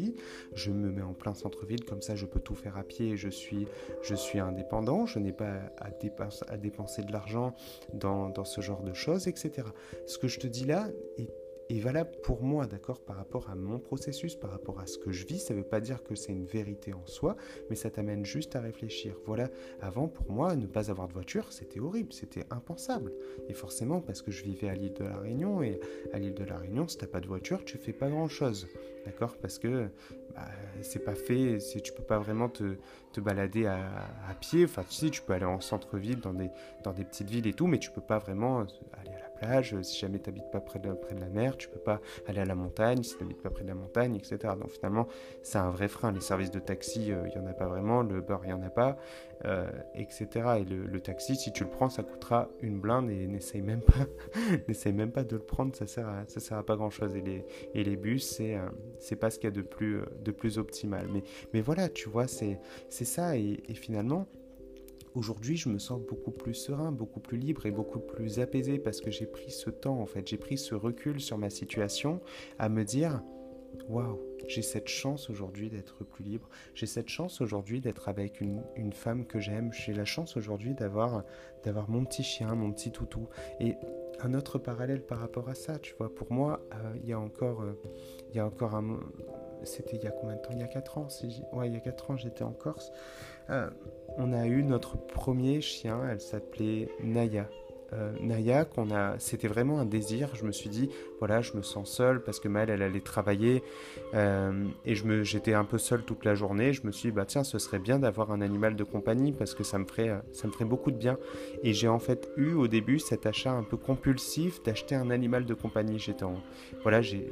Je 0.54 0.70
me 0.70 0.90
mets 0.90 1.02
en 1.02 1.14
plein 1.14 1.35
centre-ville 1.35 1.85
comme 1.85 2.02
ça 2.02 2.16
je 2.16 2.26
peux 2.26 2.40
tout 2.40 2.54
faire 2.54 2.76
à 2.76 2.85
pied. 2.85 3.16
Je 3.16 3.28
suis, 3.28 3.66
je 4.02 4.14
suis 4.14 4.38
indépendant. 4.38 5.06
Je 5.06 5.18
n'ai 5.18 5.32
pas 5.32 5.73
à, 5.78 5.90
dépenser, 5.90 6.44
à 6.49 6.56
dépenser 6.56 7.02
de 7.02 7.12
l'argent 7.12 7.54
dans, 7.94 8.28
dans 8.28 8.44
ce 8.44 8.61
genre 8.61 8.82
de 8.82 8.92
choses, 8.92 9.26
etc. 9.26 9.66
Ce 10.06 10.18
que 10.18 10.28
je 10.28 10.38
te 10.38 10.47
dis 10.47 10.64
là 10.64 10.88
est 11.16 11.30
est 11.68 11.80
valable 11.80 12.10
pour 12.22 12.42
moi, 12.42 12.66
d'accord, 12.66 13.00
par 13.00 13.16
rapport 13.16 13.50
à 13.50 13.54
mon 13.54 13.78
processus, 13.78 14.34
par 14.34 14.50
rapport 14.50 14.80
à 14.80 14.87
ce 14.87 14.98
que 14.98 15.12
je 15.12 15.26
vis. 15.26 15.38
Ça 15.38 15.54
ne 15.54 15.60
veut 15.60 15.66
pas 15.66 15.80
dire 15.80 16.02
que 16.02 16.14
c'est 16.14 16.32
une 16.32 16.46
vérité 16.46 16.94
en 16.94 17.06
soi, 17.06 17.37
mais 17.68 17.76
ça 17.76 17.90
t'amène 17.90 18.25
juste 18.25 18.56
à 18.56 18.60
réfléchir. 18.60 19.14
Voilà, 19.26 19.50
avant, 19.80 20.08
pour 20.08 20.30
moi, 20.30 20.56
ne 20.56 20.66
pas 20.66 20.90
avoir 20.90 21.08
de 21.08 21.12
voiture, 21.12 21.52
c'était 21.52 21.80
horrible, 21.80 22.12
c'était 22.12 22.44
impensable. 22.50 23.12
Et 23.48 23.54
forcément, 23.54 24.00
parce 24.00 24.22
que 24.22 24.30
je 24.30 24.42
vivais 24.42 24.68
à 24.68 24.75
l'île 24.75 24.94
de 24.94 25.04
la 25.04 25.18
Réunion, 25.18 25.62
et 25.62 25.80
à 26.12 26.18
l'île 26.18 26.34
de 26.34 26.44
la 26.44 26.56
Réunion, 26.56 26.88
si 26.88 26.96
tu 26.96 27.04
n'as 27.04 27.10
pas 27.10 27.20
de 27.20 27.26
voiture, 27.26 27.64
tu 27.64 27.78
fais 27.78 27.92
pas 27.92 28.08
grand-chose, 28.08 28.68
d'accord 29.04 29.37
Parce 29.37 29.58
que 29.58 29.88
bah, 30.34 30.48
c'est 30.82 31.04
pas 31.04 31.14
fait, 31.14 31.58
tu 31.82 31.92
peux 31.92 32.02
pas 32.02 32.18
vraiment 32.18 32.48
te, 32.48 32.76
balader 33.18 33.66
à, 33.66 33.88
pied. 34.40 34.64
Enfin, 34.64 34.84
tu 34.88 35.10
tu 35.10 35.22
peux 35.22 35.32
aller 35.32 35.44
en 35.44 35.60
centre-ville, 35.60 36.20
dans 36.20 36.32
des, 36.32 37.04
petites 37.04 37.28
villes 37.28 37.46
et 37.48 37.52
tout, 37.52 37.66
mais 37.66 37.78
tu 37.78 37.90
peux 37.90 38.00
pas 38.00 38.18
vraiment 38.18 38.60
aller 38.60 39.10
à 39.14 39.18
la 39.18 39.27
euh, 39.45 39.83
si 39.83 39.99
jamais 39.99 40.18
tu 40.18 40.30
n'habites 40.30 40.50
pas 40.50 40.61
près 40.61 40.78
de, 40.78 40.92
près 40.92 41.14
de 41.14 41.21
la 41.21 41.28
mer, 41.28 41.57
tu 41.57 41.68
peux 41.68 41.78
pas 41.78 42.00
aller 42.26 42.40
à 42.40 42.45
la 42.45 42.54
montagne, 42.54 43.02
si 43.02 43.16
tu 43.16 43.23
n'habites 43.23 43.42
pas 43.42 43.50
près 43.50 43.62
de 43.62 43.68
la 43.68 43.75
montagne, 43.75 44.16
etc. 44.16 44.54
Donc 44.59 44.71
finalement, 44.71 45.09
c'est 45.42 45.59
un 45.59 45.71
vrai 45.71 45.88
frein. 45.88 46.12
Les 46.12 46.21
services 46.21 46.50
de 46.50 46.59
taxi, 46.59 47.12
euh, 47.12 47.28
il 47.28 47.38
n'y 47.38 47.47
en 47.47 47.49
a 47.49 47.54
pas 47.54 47.66
vraiment, 47.66 48.02
le 48.02 48.21
beurre, 48.21 48.40
il 48.45 48.49
n'y 48.49 48.52
en 48.52 48.62
a 48.62 48.71
pas, 48.71 48.97
euh, 49.45 49.71
etc. 49.95 50.28
Et 50.61 50.64
le, 50.64 51.00
taxi, 51.00 51.37
si 51.37 51.52
tu 51.52 51.64
le 51.64 51.71
prends, 51.71 51.88
ça 51.88 52.02
coûtera 52.02 52.49
une 52.61 52.80
blinde 52.80 53.11
et 53.11 53.26
n'essaye 53.26 53.62
même 53.62 53.83
pas, 53.83 54.07
n'essaye 54.68 54.92
même 54.92 55.12
pas 55.12 55.25
de 55.25 55.37
le 55.37 55.42
prendre, 55.42 55.75
ça 55.75 55.87
sert 55.87 56.09
à, 56.09 56.25
ça 56.26 56.40
sert 56.40 56.59
à 56.59 56.64
pas 56.64 56.76
grand 56.76 56.90
chose. 56.90 57.14
Et 57.14 57.21
les, 57.21 57.45
et 57.75 57.85
les 57.85 57.97
bus, 57.97 58.28
c'est, 58.28 58.57
c'est 58.99 59.16
pas 59.16 59.30
ce 59.30 59.38
qu'il 59.38 59.49
y 59.49 59.52
a 59.52 59.57
de 59.57 59.62
plus, 59.62 60.00
de 60.25 60.30
plus 60.33 60.59
optimal. 60.59 61.09
Mais, 61.12 61.23
mais 61.54 61.61
voilà, 61.61 61.88
tu 61.88 62.09
vois, 62.09 62.26
c'est, 62.26 62.59
c'est 62.88 63.04
ça. 63.04 63.37
et 63.37 63.61
finalement, 63.75 64.26
Aujourd'hui, 65.18 65.56
je 65.56 65.68
me 65.68 65.80
sens 65.80 66.00
beaucoup 66.00 66.30
plus 66.30 66.54
serein, 66.54 66.92
beaucoup 66.92 67.18
plus 67.18 67.38
libre 67.38 67.66
et 67.66 67.72
beaucoup 67.72 67.98
plus 67.98 68.38
apaisé 68.38 68.78
parce 68.78 69.00
que 69.00 69.10
j'ai 69.10 69.26
pris 69.26 69.50
ce 69.50 69.68
temps, 69.68 69.98
en 70.00 70.06
fait, 70.06 70.28
j'ai 70.28 70.37
pris 70.37 70.56
ce 70.56 70.76
recul 70.76 71.20
sur 71.20 71.37
ma 71.38 71.50
situation 71.50 72.20
à 72.60 72.68
me 72.68 72.84
dire 72.84 73.20
Waouh, 73.88 74.20
j'ai 74.46 74.62
cette 74.62 74.87
chance 74.87 75.28
aujourd'hui 75.28 75.70
d'être 75.70 76.04
plus 76.04 76.22
libre, 76.22 76.48
j'ai 76.72 76.87
cette 76.87 77.08
chance 77.08 77.40
aujourd'hui 77.40 77.80
d'être 77.80 78.08
avec 78.08 78.40
une, 78.40 78.62
femme 78.92 79.26
que 79.26 79.40
j'aime, 79.40 79.72
j'ai 79.72 79.92
la 79.92 80.04
chance 80.04 80.37
aujourd'hui 80.37 80.75
d'avoir, 80.75 81.25
d'avoir 81.64 81.90
mon 81.90 82.04
petit 82.04 82.22
chien, 82.22 82.54
mon 82.54 82.70
petit 82.70 82.92
toutou. 82.92 83.26
Et 83.58 83.75
un 84.20 84.34
autre 84.34 84.58
parallèle 84.58 85.04
par 85.04 85.18
rapport 85.18 85.48
à 85.48 85.56
ça, 85.56 85.80
tu 85.80 85.96
vois, 85.98 86.14
pour 86.14 86.32
moi, 86.32 86.64
euh, 86.75 86.94
il 87.02 87.08
y 87.08 87.12
a 87.12 87.18
encore, 87.18 87.62
euh, 87.62 87.76
y 88.34 88.38
a 88.38 88.46
encore 88.46 88.76
un, 88.76 89.00
c'était 89.64 89.96
il 89.96 90.04
y 90.04 90.06
a 90.06 90.10
combien 90.10 90.36
de 90.36 90.40
temps? 90.40 90.50
Il 90.52 90.60
y 90.60 90.62
a 90.62 90.68
4 90.68 90.98
ans. 90.98 91.08
Si 91.08 91.42
ouais, 91.52 91.68
il 91.68 91.74
y 91.74 91.76
a 91.76 91.80
4 91.80 92.10
ans, 92.10 92.16
j'étais 92.16 92.44
en 92.44 92.52
Corse. 92.52 92.92
Euh, 93.50 93.68
on 94.16 94.32
a 94.32 94.46
eu 94.46 94.62
notre 94.62 94.96
premier 94.96 95.60
chien, 95.60 96.00
elle 96.10 96.20
s'appelait 96.20 96.88
Naya. 97.02 97.48
Euh, 97.94 98.12
Naya, 98.20 98.66
a, 98.92 99.14
c'était 99.18 99.48
vraiment 99.48 99.78
un 99.78 99.86
désir. 99.86 100.34
Je 100.34 100.44
me 100.44 100.52
suis 100.52 100.68
dit, 100.68 100.90
voilà, 101.20 101.40
je 101.40 101.56
me 101.56 101.62
sens 101.62 101.90
seule 101.90 102.22
parce 102.22 102.38
que 102.38 102.48
Maëlle, 102.48 102.70
elle 102.70 102.82
allait 102.82 103.00
travailler 103.00 103.62
euh, 104.14 104.66
et 104.84 104.94
je 104.94 105.06
me, 105.06 105.22
j'étais 105.22 105.54
un 105.54 105.64
peu 105.64 105.78
seule 105.78 106.02
toute 106.02 106.24
la 106.24 106.34
journée. 106.34 106.72
Je 106.72 106.86
me 106.86 106.92
suis 106.92 107.08
dit, 107.08 107.14
bah 107.14 107.24
tiens, 107.24 107.44
ce 107.44 107.58
serait 107.58 107.78
bien 107.78 107.98
d'avoir 107.98 108.30
un 108.30 108.40
animal 108.42 108.76
de 108.76 108.84
compagnie 108.84 109.32
parce 109.32 109.54
que 109.54 109.64
ça 109.64 109.78
me 109.78 109.86
ferait, 109.86 110.20
ça 110.32 110.46
me 110.46 110.52
ferait 110.52 110.66
beaucoup 110.66 110.90
de 110.90 110.98
bien. 110.98 111.16
Et 111.62 111.72
j'ai 111.72 111.88
en 111.88 111.98
fait 111.98 112.28
eu 112.36 112.52
au 112.52 112.68
début 112.68 112.98
cet 112.98 113.24
achat 113.24 113.52
un 113.52 113.64
peu 113.64 113.78
compulsif 113.78 114.62
d'acheter 114.62 114.94
un 114.94 115.10
animal 115.10 115.46
de 115.46 115.54
compagnie. 115.54 115.98
J'étais 115.98 116.24
en, 116.24 116.42
voilà, 116.82 117.00
j'ai, 117.00 117.30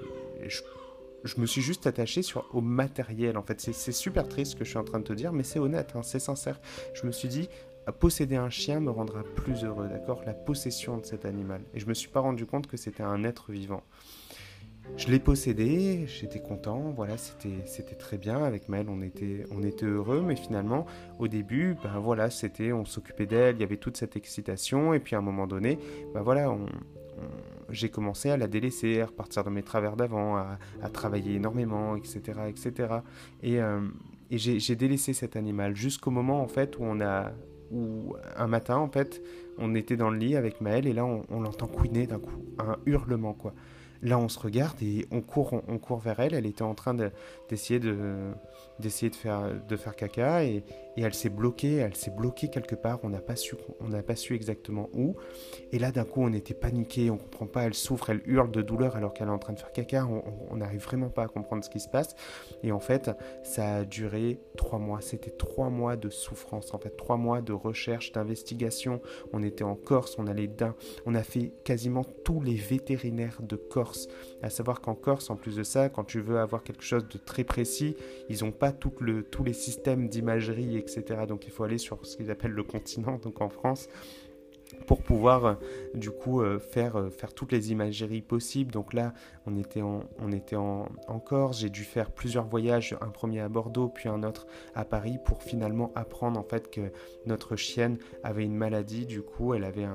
me 1.40 1.47
suis 1.47 1.62
juste 1.62 1.87
attaché 1.87 2.21
au 2.52 2.61
matériel. 2.61 3.37
En 3.37 3.42
fait, 3.42 3.61
c'est 3.61 3.92
super 3.92 4.28
triste 4.28 4.52
ce 4.52 4.56
que 4.56 4.64
je 4.64 4.71
suis 4.71 4.78
en 4.78 4.85
train 4.85 5.00
de 5.00 5.04
te 5.04 5.12
dire, 5.12 5.33
mais 5.33 5.42
c'est 5.42 5.59
honnête, 5.59 5.92
hein, 5.95 6.02
c'est 6.02 6.21
sincère. 6.21 6.61
Je 6.95 7.06
me 7.06 7.12
suis 7.12 7.28
dit, 7.28 7.49
posséder 7.92 8.37
un 8.37 8.50
chien 8.50 8.80
me 8.80 8.90
rendra 8.90 9.23
plus 9.23 9.64
heureux, 9.64 9.88
d'accord? 9.88 10.23
La 10.26 10.35
possession 10.35 10.99
de 10.99 11.04
cet 11.04 11.25
animal. 11.25 11.62
Et 11.75 11.80
je 11.80 11.87
me 11.87 11.95
suis 11.95 12.09
pas 12.09 12.21
rendu 12.21 12.47
compte 12.47 12.66
que 12.66 12.76
c'était 12.76 13.02
un 13.02 13.25
être 13.25 13.50
vivant. 13.50 13.83
Je 14.97 15.09
l'ai 15.09 15.18
possédé, 15.18 16.06
j'étais 16.06 16.38
content, 16.38 16.92
voilà, 16.95 17.16
c'était 17.16 17.97
très 17.97 18.18
bien. 18.18 18.45
Avec 18.45 18.68
Mel, 18.68 18.88
on 18.88 19.02
était, 19.02 19.45
on 19.50 19.62
était 19.62 19.85
heureux, 19.85 20.23
mais 20.25 20.37
finalement, 20.37 20.87
au 21.18 21.26
début, 21.26 21.76
ben 21.83 21.99
voilà, 21.99 22.30
c'était, 22.30 22.73
on 22.73 22.85
s'occupait 22.85 23.26
d'elle, 23.26 23.56
il 23.56 23.61
y 23.61 23.64
avait 23.64 23.78
toute 23.78 23.97
cette 23.97 24.16
excitation, 24.16 24.95
et 24.95 25.00
puis 25.00 25.16
à 25.16 25.18
un 25.18 25.23
moment 25.23 25.49
donné, 25.49 25.78
ben 26.14 26.23
voilà, 26.23 26.50
on, 26.50 26.66
j'ai 27.71 27.89
commencé 27.89 28.31
à 28.31 28.37
la 28.37 28.47
délaisser, 28.47 29.01
à 29.01 29.07
repartir 29.07 29.45
dans 29.45 29.51
mes 29.51 29.63
travers 29.63 29.97
d'avant, 29.97 30.37
à, 30.37 30.59
travailler 30.93 31.35
énormément, 31.35 31.97
etc. 31.97 32.21
etc. 32.49 32.89
Et, 33.43 33.61
euh, 33.61 33.81
j'ai 34.31 34.75
délaissé 34.75 35.13
cet 35.13 35.37
animal 35.37 35.77
jusqu'au 35.77 36.11
moment 36.11 36.43
en 36.43 36.49
fait 36.49 36.79
où 36.79 36.83
on 36.83 37.01
a 37.01 37.31
où 37.71 38.17
un 38.37 38.49
matin 38.49 38.77
en 38.77 38.89
fait 38.89 39.23
on 39.57 39.75
était 39.76 39.97
dans 39.97 40.11
le 40.11 40.19
lit 40.19 40.35
avec 40.35 40.61
Maëlle 40.61 40.89
et 40.89 40.93
là 40.93 41.05
on, 41.05 41.41
l'entend 41.41 41.69
couiner 41.69 42.09
d'un 42.09 42.19
coup, 42.19 42.45
un 42.59 42.76
hurlement 42.87 43.35
quoi. 43.35 43.55
Là, 44.02 44.19
on 44.19 44.29
se 44.29 44.39
regarde 44.39 44.81
et 44.83 45.07
on 45.11 45.23
court, 45.23 45.63
on, 45.67 45.79
court 45.79 45.99
vers 45.99 46.21
elle. 46.21 46.35
Elle 46.35 46.45
était 46.47 46.63
en 46.63 46.75
train 46.75 46.95
d'essayer 47.49 47.81
de, 47.81 48.31
d'essayer 48.79 49.09
de, 49.11 49.17
faire, 49.17 49.50
de 49.67 49.76
faire 49.76 49.97
caca 49.97 50.45
et, 50.45 50.63
elle 51.02 51.15
s'est 51.15 51.30
bloquée. 51.30 51.76
Elle 51.76 51.95
s'est 51.95 52.11
bloquée 52.11 52.49
quelque 52.49 52.75
part. 52.75 53.00
On 53.02 53.11
n'a 53.11 53.21
pas 53.21 53.37
su, 53.37 53.56
on 53.80 53.91
pas 54.02 54.17
su 54.17 54.35
exactement 54.35 54.89
où. 54.95 55.17
Et 55.73 55.78
là, 55.78 55.93
d'un 55.93 56.04
coup, 56.04 56.23
on 56.23 56.32
était 56.32 56.54
paniqué. 56.54 57.11
On 57.11 57.19
comprend 57.19 57.47
pas. 57.47 57.63
Elle 57.63 57.75
souffre, 57.75 58.11
elle 58.11 58.23
hurle 58.26 58.50
de 58.50 58.63
douleur 58.63 58.97
alors 58.97 59.13
qu'elle 59.15 59.28
est 59.28 59.32
en 59.32 59.39
train 59.39 59.52
de 59.52 59.59
faire 59.59 59.73
caca. 59.73 60.06
On 60.50 60.56
n'arrive 60.56 60.82
vraiment 60.82 61.11
pas 61.11 61.25
à 61.25 61.28
comprendre 61.28 61.65
ce 61.65 61.71
qui 61.71 61.80
se 61.80 61.89
passe. 61.89 62.15
Et 62.63 62.73
en 62.73 62.80
fait, 62.80 63.11
ça 63.43 63.76
a 63.76 63.85
duré 63.85 64.39
trois 64.56 64.78
mois. 64.78 65.00
C'était 65.00 65.30
trois 65.30 65.71
mois 65.71 65.97
de 65.97 66.11
souffrance. 66.11 66.75
En 66.75 66.78
fait, 66.78 66.97
trois 66.97 67.17
mois 67.17 67.41
de 67.41 67.52
recherche, 67.52 68.13
d'investigation. 68.13 69.00
On 69.32 69.43
était 69.43 69.65
en 69.65 69.75
Corse. 69.75 70.17
On 70.19 70.26
allait 70.26 70.49
d'un, 70.49 70.75
on 71.04 71.15
a 71.15 71.23
fait 71.23 71.52
quasiment 71.65 72.04
tous 72.25 72.41
les 72.41 72.54
vétérinaires 72.54 73.41
de 73.41 73.56
Corse 73.56 74.09
à 74.43 74.50
savoir 74.50 74.80
qu'en 74.80 74.95
Corse, 74.95 75.30
en 75.30 75.37
plus 75.37 75.56
de 75.56 75.63
ça, 75.63 75.89
quand 75.89 76.04
tu 76.04 76.21
veux 76.21 76.39
avoir 76.39 76.63
quelque 76.63 76.82
chose 76.82 77.06
de 77.09 77.19
très 77.19 77.45
précis, 77.45 77.97
ils 78.28 78.45
n'ont 78.45 78.52
pas 78.52 78.73
tout 78.73 78.93
le, 79.00 79.23
tous 79.23 79.45
les 79.45 79.52
systèmes 79.52 80.09
d'imagerie, 80.09 80.76
Donc 81.27 81.47
il 81.47 81.51
faut 81.51 81.65
aller 81.65 81.79
sur 81.79 82.05
ce 82.07 82.17
qu'ils 82.17 82.31
appellent 82.31 82.53
le 82.53 82.63
continent, 82.65 83.19
donc 83.19 83.41
en 83.41 83.49
France 83.49 83.89
pour 84.87 85.03
pouvoir 85.03 85.45
euh, 85.45 85.55
du 85.95 86.11
coup 86.11 86.41
euh, 86.41 86.59
faire, 86.59 86.97
euh, 86.97 87.11
faire 87.11 87.33
toutes 87.35 87.53
les 87.53 87.73
imageries 87.73 88.23
possibles. 88.23 88.73
Donc 88.73 88.93
là, 88.93 89.13
on 89.47 89.57
était 89.57 89.83
en, 89.83 90.01
on 90.19 90.33
était 90.33 90.57
en, 90.57 90.87
Corse, 91.25 91.61
j'ai 91.61 91.71
dû 91.71 91.83
faire 91.83 92.11
plusieurs 92.11 92.47
voyages, 92.47 92.97
un 93.01 93.09
premier 93.09 93.41
à 93.41 93.49
Bordeaux, 93.49 93.89
puis 93.89 94.09
un 94.09 94.23
autre 94.23 94.47
à 94.75 94.85
Paris, 94.85 95.19
pour 95.25 95.43
finalement 95.43 95.91
apprendre 95.95 96.39
en 96.39 96.45
fait 96.45 96.71
que 96.71 96.93
notre 97.25 97.57
chienne 97.57 97.99
avait 98.23 98.45
une 98.45 98.55
maladie, 98.55 99.07
du 99.07 99.23
coup 99.23 99.55
elle 99.55 99.65
avait 99.65 99.87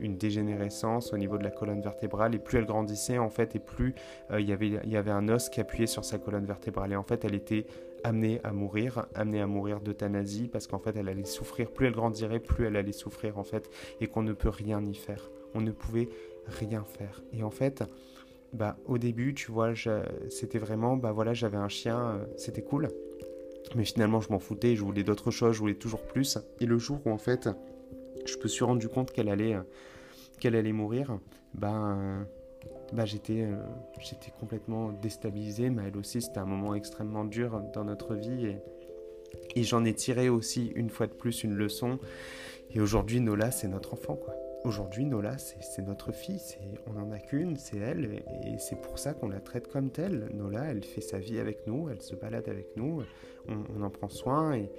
une 0.00 0.16
dégénérescence 0.16 1.12
au 1.12 1.18
niveau 1.18 1.38
de 1.38 1.44
la 1.44 1.50
colonne 1.50 1.80
vertébrale, 1.80 2.34
et 2.34 2.38
plus 2.38 2.58
elle 2.58 2.64
grandissait 2.64 3.18
en 3.18 3.30
fait, 3.30 3.54
et 3.54 3.60
plus 3.60 3.94
y 4.32 4.52
il 4.52 4.90
y 4.90 4.96
avait 4.96 5.10
un 5.10 5.28
os 5.28 5.50
qui 5.50 5.60
appuyait 5.60 5.86
sur 5.86 6.04
sa 6.04 6.18
colonne 6.18 6.46
vertébrale, 6.46 6.92
et 6.92 6.96
en 6.96 7.04
fait 7.04 7.24
elle 7.24 7.34
était 7.34 7.66
amenée 8.04 8.40
à 8.44 8.52
mourir, 8.52 9.06
amenée 9.14 9.40
à 9.40 9.46
mourir 9.46 9.80
d'euthanasie 9.80 10.48
parce 10.48 10.66
qu'en 10.66 10.78
fait 10.78 10.96
elle 10.96 11.08
allait 11.08 11.24
souffrir, 11.24 11.70
plus 11.70 11.86
elle 11.86 11.92
grandirait, 11.92 12.40
plus 12.40 12.66
elle 12.66 12.76
allait 12.76 12.92
souffrir 12.92 13.38
en 13.38 13.44
fait 13.44 13.70
et 14.00 14.06
qu'on 14.06 14.22
ne 14.22 14.32
peut 14.32 14.48
rien 14.48 14.84
y 14.84 14.94
faire. 14.94 15.30
On 15.54 15.60
ne 15.60 15.70
pouvait 15.70 16.08
rien 16.46 16.84
faire. 16.84 17.22
Et 17.32 17.42
en 17.42 17.50
fait, 17.50 17.84
bah 18.52 18.76
au 18.86 18.98
début, 18.98 19.34
tu 19.34 19.50
vois, 19.50 19.72
c'était 20.30 20.58
vraiment 20.58 20.96
bah 20.96 21.12
voilà, 21.12 21.34
j'avais 21.34 21.58
un 21.58 21.68
chien, 21.68 21.98
euh, 21.98 22.24
c'était 22.36 22.62
cool. 22.62 22.88
Mais 23.74 23.84
finalement, 23.84 24.20
je 24.20 24.30
m'en 24.30 24.38
foutais, 24.38 24.76
je 24.76 24.82
voulais 24.82 25.04
d'autres 25.04 25.30
choses, 25.30 25.54
je 25.54 25.60
voulais 25.60 25.74
toujours 25.74 26.02
plus. 26.02 26.38
Et 26.60 26.66
le 26.66 26.78
jour 26.78 27.00
où 27.04 27.10
en 27.10 27.18
fait, 27.18 27.48
je 28.26 28.36
me 28.42 28.48
suis 28.48 28.64
rendu 28.64 28.88
compte 28.88 29.12
qu'elle 29.12 29.28
allait 29.28 29.56
qu'elle 30.40 30.56
allait 30.56 30.72
mourir, 30.72 31.18
bah, 31.54 31.96
j'étais, 33.04 33.42
euh, 33.42 33.56
j'étais 34.00 34.30
complètement 34.38 34.92
déstabilisé, 34.92 35.70
mais 35.70 35.84
elle 35.86 35.96
aussi, 35.96 36.20
c'était 36.20 36.38
un 36.38 36.44
moment 36.44 36.74
extrêmement 36.74 37.24
dur 37.24 37.60
dans 37.72 37.84
notre 37.84 38.14
vie. 38.14 38.46
Et, 38.46 38.58
et 39.56 39.62
j'en 39.62 39.84
ai 39.84 39.94
tiré 39.94 40.28
aussi, 40.28 40.72
une 40.74 40.90
fois 40.90 41.06
de 41.06 41.14
plus, 41.14 41.44
une 41.44 41.54
leçon. 41.54 41.98
Et 42.70 42.80
aujourd'hui, 42.80 43.20
Nola, 43.20 43.50
c'est 43.50 43.68
notre 43.68 43.94
enfant, 43.94 44.16
quoi. 44.16 44.34
Aujourd'hui, 44.64 45.04
Nola, 45.04 45.38
c'est 45.38 45.82
notre 45.82 46.12
fille, 46.12 46.40
on 46.86 46.92
n'en 46.92 47.10
a 47.10 47.18
qu'une, 47.18 47.56
c'est 47.56 47.78
elle, 47.78 48.22
et 48.44 48.58
c'est 48.58 48.80
pour 48.80 48.96
ça 48.96 49.12
qu'on 49.12 49.28
la 49.28 49.40
traite 49.40 49.66
comme 49.66 49.90
telle. 49.90 50.28
Nola, 50.34 50.66
elle 50.70 50.84
fait 50.84 51.00
sa 51.00 51.18
vie 51.18 51.40
avec 51.40 51.66
nous, 51.66 51.88
elle 51.88 52.00
se 52.00 52.14
balade 52.14 52.48
avec 52.48 52.76
nous, 52.76 53.02
on, 53.48 53.82
en 53.82 53.90
prend 53.90 54.08
soin, 54.08 54.54
et, 54.54 54.70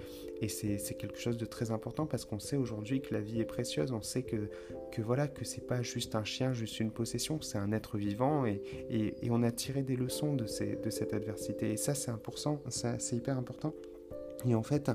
c'est 0.47 0.97
quelque 0.97 1.19
chose 1.19 1.37
de 1.37 1.45
très 1.45 1.71
important 1.71 2.05
parce 2.05 2.23
qu'on 2.23 2.39
sait 2.39 2.57
aujourd'hui 2.57 3.01
que 3.01 3.13
la 3.13 3.19
vie 3.19 3.41
est 3.41 3.45
précieuse, 3.45 3.91
on 3.91 4.01
sait 4.01 4.23
que, 4.23 4.49
que 4.91 5.01
voilà, 5.01 5.27
que 5.27 5.43
c'est 5.43 5.65
pas 5.65 5.81
juste 5.81 6.15
un 6.15 6.23
chien, 6.23 6.53
juste 6.53 6.79
une 6.79 6.91
possession, 6.91 7.41
c'est 7.41 7.57
un 7.57 7.73
être 7.73 7.97
vivant, 7.97 8.45
et, 8.45 8.61
on 9.29 9.43
a 9.43 9.51
tiré 9.51 9.83
des 9.83 9.97
leçons 9.97 10.33
de, 10.33 10.45
de 10.45 10.89
cette 10.89 11.13
adversité, 11.13 11.73
et 11.73 11.77
ça, 11.77 11.93
c'est 11.93 12.11
important, 12.11 12.61
c'est 12.69 13.17
hyper 13.17 13.37
important. 13.37 13.73
Et 14.45 14.55
en 14.55 14.63
fait, 14.63 14.91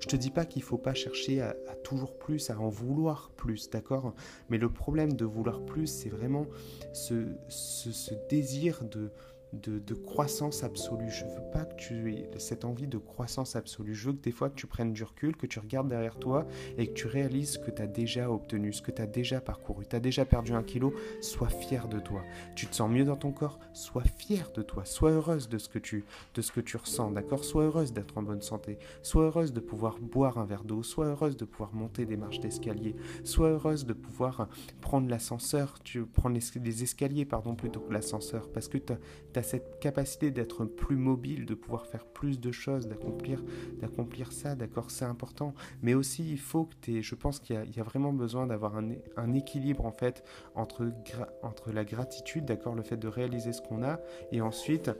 je 0.00 0.06
te 0.06 0.16
dis 0.16 0.30
pas 0.30 0.44
qu'il 0.44 0.62
faut 0.62 0.78
pas 0.78 0.94
chercher 0.94 1.40
à, 1.40 1.54
toujours 1.82 2.16
plus, 2.18 2.50
à 2.50 2.58
en 2.58 2.68
vouloir 2.68 3.30
plus, 3.36 3.70
d'accord? 3.70 4.14
Mais 4.48 4.58
le 4.58 4.68
problème 4.68 5.14
de 5.14 5.24
vouloir 5.24 5.64
plus, 5.64 5.86
c'est 5.86 6.08
vraiment 6.08 6.46
ce, 6.92 7.26
ce 7.48 8.14
désir 8.28 8.84
de, 8.84 9.10
de, 9.52 9.94
croissance 9.94 10.64
absolue. 10.64 11.10
Je 11.10 11.24
veux 11.24 11.50
pas 11.52 11.64
que 11.64 11.74
tu 11.76 12.14
aies 12.14 12.28
cette 12.38 12.64
envie 12.64 12.86
de 12.86 12.98
croissance 12.98 13.56
absolue. 13.56 13.94
Je 13.94 14.06
veux 14.08 14.14
que 14.14 14.22
des 14.22 14.32
fois 14.32 14.50
que 14.50 14.54
tu 14.54 14.66
prennes 14.66 14.92
du 14.92 15.04
recul, 15.04 15.36
que 15.36 15.46
tu 15.46 15.58
regardes 15.58 15.88
derrière 15.88 16.18
toi 16.18 16.46
et 16.78 16.86
que 16.86 16.92
tu 16.92 17.06
réalises 17.06 17.52
ce 17.52 17.58
que 17.58 17.70
tu 17.70 17.82
as 17.82 17.86
déjà 17.86 18.30
obtenu, 18.30 18.72
ce 18.72 18.82
que 18.82 18.90
tu 18.90 19.02
as 19.02 19.06
déjà 19.06 19.40
parcouru. 19.40 19.84
Tu 19.88 19.96
as 19.96 20.00
déjà 20.00 20.24
perdu 20.24 20.52
un 20.52 20.62
kilo, 20.62 20.94
sois 21.20 21.48
fier 21.48 21.88
de 21.88 22.00
toi. 22.00 22.22
Tu 22.56 22.66
te 22.66 22.74
sens 22.74 22.90
mieux 22.90 23.04
dans 23.04 23.16
ton 23.16 23.32
corps, 23.32 23.58
sois 23.72 24.04
fier 24.04 24.50
de 24.54 24.62
toi. 24.62 24.84
Sois 24.84 25.10
heureuse 25.10 25.48
de 25.48 25.58
ce 25.58 25.68
que 25.68 25.78
tu, 25.78 26.04
de 26.34 26.42
ce 26.42 26.52
que 26.52 26.60
tu 26.60 26.76
ressens, 26.76 27.10
d'accord? 27.10 27.44
Sois 27.44 27.64
heureuse 27.64 27.92
d'être 27.92 28.18
en 28.18 28.22
bonne 28.22 28.42
santé. 28.42 28.78
Sois 29.02 29.24
heureuse 29.24 29.52
de 29.52 29.60
pouvoir 29.60 29.98
boire 29.98 30.38
un 30.38 30.44
verre 30.44 30.64
d'eau. 30.64 30.82
Sois 30.82 31.06
heureuse 31.06 31.36
de 31.36 31.44
pouvoir 31.44 31.74
monter 31.74 32.06
des 32.06 32.16
marches 32.16 32.40
d'escalier. 32.40 32.96
Sois 33.24 33.48
heureuse 33.48 33.86
de 33.86 33.92
pouvoir 33.92 34.48
prendre 34.80 35.08
l'ascenseur, 35.08 35.78
tu 35.82 36.04
prends 36.04 36.28
les, 36.28 36.82
escaliers 36.82 37.24
pardon 37.24 37.54
plutôt 37.54 37.80
que 37.80 37.92
l'ascenseur 37.92 38.50
parce 38.50 38.68
que 38.68 38.78
cette 39.42 39.78
capacité 39.80 40.30
d'être 40.30 40.64
plus 40.64 40.96
mobile, 40.96 41.46
de 41.46 41.54
pouvoir 41.54 41.86
faire 41.86 42.04
plus 42.04 42.40
de 42.40 42.52
choses, 42.52 42.86
d'accomplir, 42.86 43.42
d'accomplir 43.80 44.32
ça, 44.32 44.54
d'accord, 44.54 44.90
c'est 44.90 45.04
important. 45.04 45.54
Mais 45.82 45.94
aussi, 45.94 46.30
il 46.30 46.38
faut 46.38 46.64
que 46.64 46.74
tu 46.80 47.02
je 47.02 47.14
pense 47.14 47.38
qu'il 47.38 47.56
y, 47.76 47.80
a 47.80 47.82
vraiment 47.82 48.12
besoin 48.12 48.46
d'avoir 48.46 48.76
un, 48.76 49.34
équilibre 49.34 49.86
en 49.86 49.92
fait 49.92 50.24
entre, 50.54 50.92
entre 51.42 51.72
la 51.72 51.84
gratitude, 51.84 52.44
d'accord, 52.44 52.74
le 52.74 52.82
fait 52.82 52.96
de 52.96 53.08
réaliser 53.08 53.52
ce 53.52 53.62
qu'on 53.62 53.82
a, 53.82 54.00
et 54.30 54.40
ensuite 54.40 54.90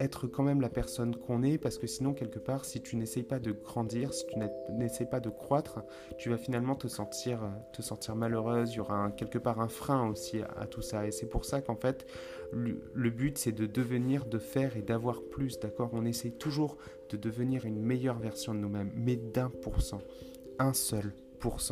être 0.00 0.26
quand 0.26 0.42
même 0.42 0.60
la 0.60 0.70
personne 0.70 1.14
qu'on 1.14 1.42
est, 1.42 1.58
parce 1.58 1.78
que 1.78 1.86
sinon, 1.86 2.14
quelque 2.14 2.38
part, 2.38 2.64
si 2.64 2.80
tu 2.80 2.96
n'essayes 2.96 3.22
pas 3.22 3.38
de 3.38 3.52
grandir, 3.52 4.12
si 4.14 4.26
tu 4.26 4.38
n'essayes 4.72 5.08
pas 5.08 5.20
de 5.20 5.28
croître, 5.28 5.80
tu 6.18 6.30
vas 6.30 6.38
finalement 6.38 6.74
te 6.74 6.88
sentir, 6.88 7.40
te 7.72 7.82
sentir 7.82 8.16
malheureuse. 8.16 8.72
Il 8.72 8.76
y 8.76 8.80
aura 8.80 9.10
quelque 9.10 9.38
part 9.38 9.60
un 9.60 9.68
frein 9.68 10.08
aussi 10.08 10.40
à, 10.56 10.66
tout 10.66 10.82
ça. 10.82 11.06
Et 11.06 11.10
c'est 11.10 11.28
pour 11.28 11.44
ça 11.44 11.60
qu'en 11.60 11.76
fait, 11.76 12.06
le, 12.52 13.10
but, 13.10 13.38
c'est 13.38 13.52
de 13.52 13.66
devenir, 13.66 14.24
de 14.26 14.38
faire 14.38 14.76
et 14.76 14.82
d'avoir 14.82 15.22
plus, 15.22 15.58
d'accord? 15.60 15.90
On 15.92 16.04
essaye 16.04 16.32
toujours 16.32 16.78
de 17.10 17.16
devenir 17.16 17.66
une 17.66 17.80
meilleure 17.80 18.18
version 18.18 18.54
de 18.54 18.58
nous-mêmes, 18.58 18.92
mais 18.96 19.16
d'un 19.16 19.50
pour 19.50 19.82
cent, 19.82 20.00
un 20.58 20.72
seul 20.72 21.12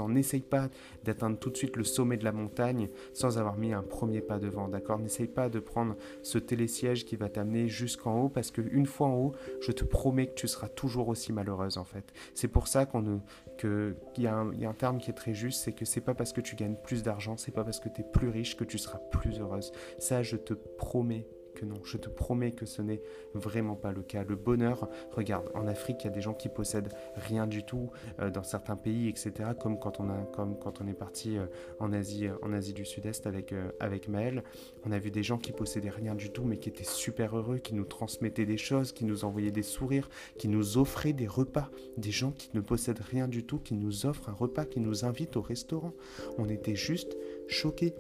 N'essaye 0.09 0.40
pas 0.40 0.68
d'atteindre 1.04 1.38
tout 1.38 1.50
de 1.50 1.57
suite 1.57 1.76
le 1.76 1.85
sommet 1.85 2.16
de 2.16 2.24
la 2.24 2.33
montagne 2.33 2.88
sans 3.12 3.38
avoir 3.38 3.57
mis 3.57 3.72
un 3.72 3.83
premier 3.83 4.20
pas 4.20 4.38
devant, 4.38 4.68
d'accord? 4.68 4.98
N'essaye 4.98 5.28
pas 5.28 5.48
de 5.48 5.61
prendre 5.61 5.96
ce 6.22 6.38
télésiège 6.38 7.04
qui 7.04 7.16
va 7.16 7.28
t'amener 7.28 7.68
jusqu'en 7.68 8.22
haut 8.22 8.28
parce 8.28 8.50
qu'une 8.50 8.87
fois 8.87 9.09
en 9.09 9.14
haut, 9.14 9.33
je 9.61 9.72
te 9.72 9.85
promets 9.85 10.28
que 10.28 10.35
tu 10.35 10.48
seras 10.48 10.68
toujours 10.68 11.09
aussi 11.09 11.33
malheureuse 11.33 11.78
en 11.78 11.85
fait. 11.85 12.12
C'est 12.35 12.48
pour 12.48 12.68
ça 12.68 12.87
qu'on 12.87 13.20
qu'il 13.59 13.96
y, 14.18 14.26
a 14.26 14.38
un 14.38 14.74
terme 14.74 14.98
qui 14.98 15.11
est 15.11 15.14
très 15.14 15.35
juste, 15.35 15.64
c'est 15.64 15.72
que 15.72 15.85
c'est 15.85 16.00
pas 16.00 16.14
parce 16.14 16.33
que 16.33 16.40
tu 16.40 16.54
gagnes 16.54 16.76
plus 16.76 17.02
d'argent, 17.02 17.37
c'est 17.37 17.50
pas 17.50 17.64
parce 17.64 17.81
que 17.81 17.88
tu 17.88 18.02
es 18.02 18.04
plus 18.04 18.28
riche 18.28 18.57
que 18.57 18.64
tu 18.64 18.78
seras 18.78 18.98
plus 19.11 19.40
heureuse. 19.40 19.72
Ça, 19.98 20.22
je 20.22 20.37
te 20.37 20.54
promets 20.54 21.26
non. 21.64 21.77
Je 21.85 21.97
te 21.97 22.09
promets 22.09 22.53
que 22.53 22.66
ce 22.66 22.83
n'est 22.83 23.01
vraiment 23.35 23.77
pas 23.77 23.92
le 23.92 24.03
cas. 24.03 24.25
Le 24.25 24.37
bonheur, 24.37 24.88
regarde, 25.12 25.51
en 25.55 25.66
Afrique, 25.66 25.99
il 26.03 26.07
y 26.07 26.11
a 26.11 26.12
des 26.12 26.21
gens 26.21 26.35
qui 26.35 26.49
possèdent 26.49 26.92
rien 27.16 27.47
du 27.47 27.64
tout, 27.64 27.90
euh, 28.21 28.31
dans 28.31 28.42
certains 28.42 28.77
pays, 28.77 29.09
etc. 29.09 29.51
Comme 29.61 29.79
quand 29.79 30.01
on, 30.01 30.09
a, 30.11 30.25
comme 30.33 30.59
quand 30.59 30.81
on 30.81 30.87
est 30.87 30.94
parti 30.94 31.38
euh, 31.38 31.47
en, 31.79 31.92
Asie, 31.92 32.27
euh, 32.27 32.35
en 32.42 32.53
Asie 32.53 32.73
du 32.73 32.85
Sud-Est 32.85 33.27
avec, 33.27 33.55
avec 33.81 34.09
Maël. 34.09 34.42
On 34.85 34.92
a 34.92 34.99
vu 34.99 35.11
des 35.11 35.23
gens 35.23 35.38
qui 35.38 35.53
possédaient 35.53 35.90
rien 35.90 36.14
du 36.14 36.31
tout, 36.31 36.44
mais 36.44 36.59
qui 36.59 36.68
étaient 36.68 36.85
super 36.85 37.37
heureux, 37.37 37.59
qui 37.59 37.75
nous 37.75 37.85
transmettaient 37.85 38.47
des 38.47 38.59
choses, 38.59 38.92
qui 38.92 39.05
nous 39.05 39.25
envoyaient 39.25 39.51
des 39.51 39.62
sourires, 39.62 40.09
qui 40.38 40.49
nous 40.49 40.79
offraient 40.79 41.12
des 41.12 41.27
repas. 41.27 41.71
Des 41.97 42.11
gens 42.11 42.33
qui 42.33 42.51
ne 42.55 42.61
possèdent 42.61 43.01
rien 43.01 43.29
du 43.29 43.44
tout, 43.44 43.59
qui 43.59 43.75
nous 43.75 44.07
offrent 44.07 44.29
un 44.29 44.33
repas, 44.33 44.64
qui 44.64 44.81
nous 44.81 45.05
invitent 45.05 45.37
au 45.37 45.42
restaurant. 45.42 45.92
On 46.38 46.49
était 46.49 46.77
juste 46.77 47.16
choqués. 47.49 47.94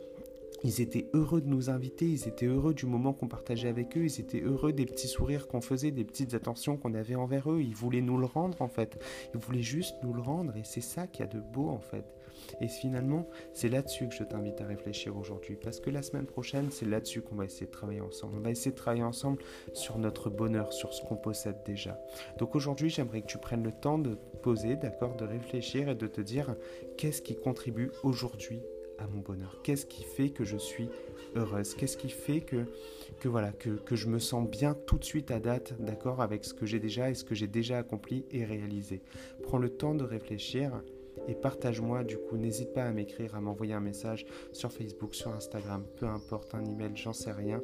Ils 0.64 0.80
étaient 0.80 1.08
heureux 1.12 1.40
de 1.40 1.46
nous 1.46 1.70
inviter, 1.70 2.06
ils 2.06 2.26
étaient 2.26 2.46
heureux 2.46 2.74
du 2.74 2.86
moment 2.86 3.12
qu'on 3.12 3.28
partageait 3.28 3.68
avec 3.68 3.96
eux, 3.96 4.04
ils 4.04 4.20
étaient 4.20 4.40
heureux 4.40 4.72
des 4.72 4.86
petits 4.86 5.06
sourires 5.06 5.46
qu'on 5.46 5.60
faisait, 5.60 5.92
des 5.92 6.04
petites 6.04 6.34
attentions 6.34 6.76
qu'on 6.76 6.94
avait 6.94 7.14
envers 7.14 7.50
eux. 7.52 7.60
Ils 7.60 7.74
voulaient 7.76 8.00
nous 8.00 8.18
le 8.18 8.26
rendre 8.26 8.60
en 8.60 8.68
fait. 8.68 8.98
Ils 9.34 9.40
voulaient 9.40 9.62
juste 9.62 9.94
nous 10.02 10.12
le 10.12 10.20
rendre 10.20 10.56
et 10.56 10.64
c'est 10.64 10.80
ça 10.80 11.06
qu'il 11.06 11.24
y 11.24 11.28
a 11.28 11.32
de 11.32 11.40
beau 11.40 11.68
en 11.68 11.78
fait. 11.78 12.04
Et 12.60 12.68
finalement, 12.68 13.28
c'est 13.52 13.68
là-dessus 13.68 14.08
que 14.08 14.14
je 14.14 14.24
t'invite 14.24 14.60
à 14.60 14.66
réfléchir 14.66 15.16
aujourd'hui 15.16 15.56
parce 15.56 15.80
que 15.80 15.90
la 15.90 16.02
semaine 16.02 16.26
prochaine, 16.26 16.70
c'est 16.70 16.86
là-dessus 16.86 17.22
qu'on 17.22 17.36
va 17.36 17.44
essayer 17.44 17.66
de 17.66 17.70
travailler 17.70 18.00
ensemble. 18.00 18.36
On 18.36 18.40
va 18.40 18.50
essayer 18.50 18.70
de 18.70 18.76
travailler 18.76 19.02
ensemble 19.02 19.42
sur 19.72 19.98
notre 19.98 20.30
bonheur, 20.30 20.72
sur 20.72 20.92
ce 20.92 21.02
qu'on 21.02 21.16
possède 21.16 21.62
déjà. 21.64 22.00
Donc 22.38 22.54
aujourd'hui, 22.54 22.90
j'aimerais 22.90 23.22
que 23.22 23.26
tu 23.26 23.38
prennes 23.38 23.62
le 23.62 23.72
temps 23.72 23.98
de 23.98 24.16
poser, 24.42 24.76
d'accord, 24.76 25.16
de 25.16 25.24
réfléchir 25.24 25.88
et 25.88 25.94
de 25.94 26.06
te 26.06 26.20
dire 26.20 26.56
qu'est-ce 26.96 27.22
qui 27.22 27.36
contribue 27.36 27.90
aujourd'hui 28.02 28.62
à 28.98 29.06
mon 29.06 29.20
bonheur 29.20 29.60
Qu'est-ce 29.62 29.86
qui 29.86 30.02
fait 30.02 30.30
que 30.30 30.44
je 30.44 30.56
suis 30.56 30.88
heureuse? 31.36 31.74
Qu'est-ce 31.74 31.96
qui 31.96 32.08
fait 32.08 32.40
que, 32.40 32.66
que 33.20 33.28
voilà 33.28 33.52
que, 33.52 33.70
que, 33.70 33.96
je 33.96 34.08
me 34.08 34.18
sens 34.18 34.48
bien 34.48 34.74
tout 34.74 34.98
de 34.98 35.04
suite 35.04 35.30
à 35.30 35.40
date, 35.40 35.74
d'accord, 35.80 36.20
avec 36.20 36.44
ce 36.44 36.54
que 36.54 36.66
j'ai 36.66 36.80
déjà 36.80 37.10
et 37.10 37.14
ce 37.14 37.24
que 37.24 37.34
j'ai 37.34 37.46
déjà 37.46 37.78
accompli 37.78 38.24
et 38.30 38.44
réalisé? 38.44 39.02
Prends 39.42 39.58
le 39.58 39.70
temps 39.70 39.94
de 39.94 40.04
réfléchir 40.04 40.82
et 41.26 41.34
partage-moi 41.34 42.04
du 42.04 42.16
coup. 42.16 42.36
N'hésite 42.36 42.72
pas 42.72 42.84
à 42.84 42.92
m'écrire, 42.92 43.34
à 43.34 43.40
m'envoyer 43.40 43.74
un 43.74 43.80
message 43.80 44.26
sur 44.52 44.72
Facebook, 44.72 45.14
sur 45.14 45.32
Instagram, 45.32 45.84
peu 45.96 46.06
importe, 46.06 46.54
un 46.54 46.64
email, 46.64 46.92
j'en 46.94 47.12
sais 47.12 47.32
rien. 47.32 47.60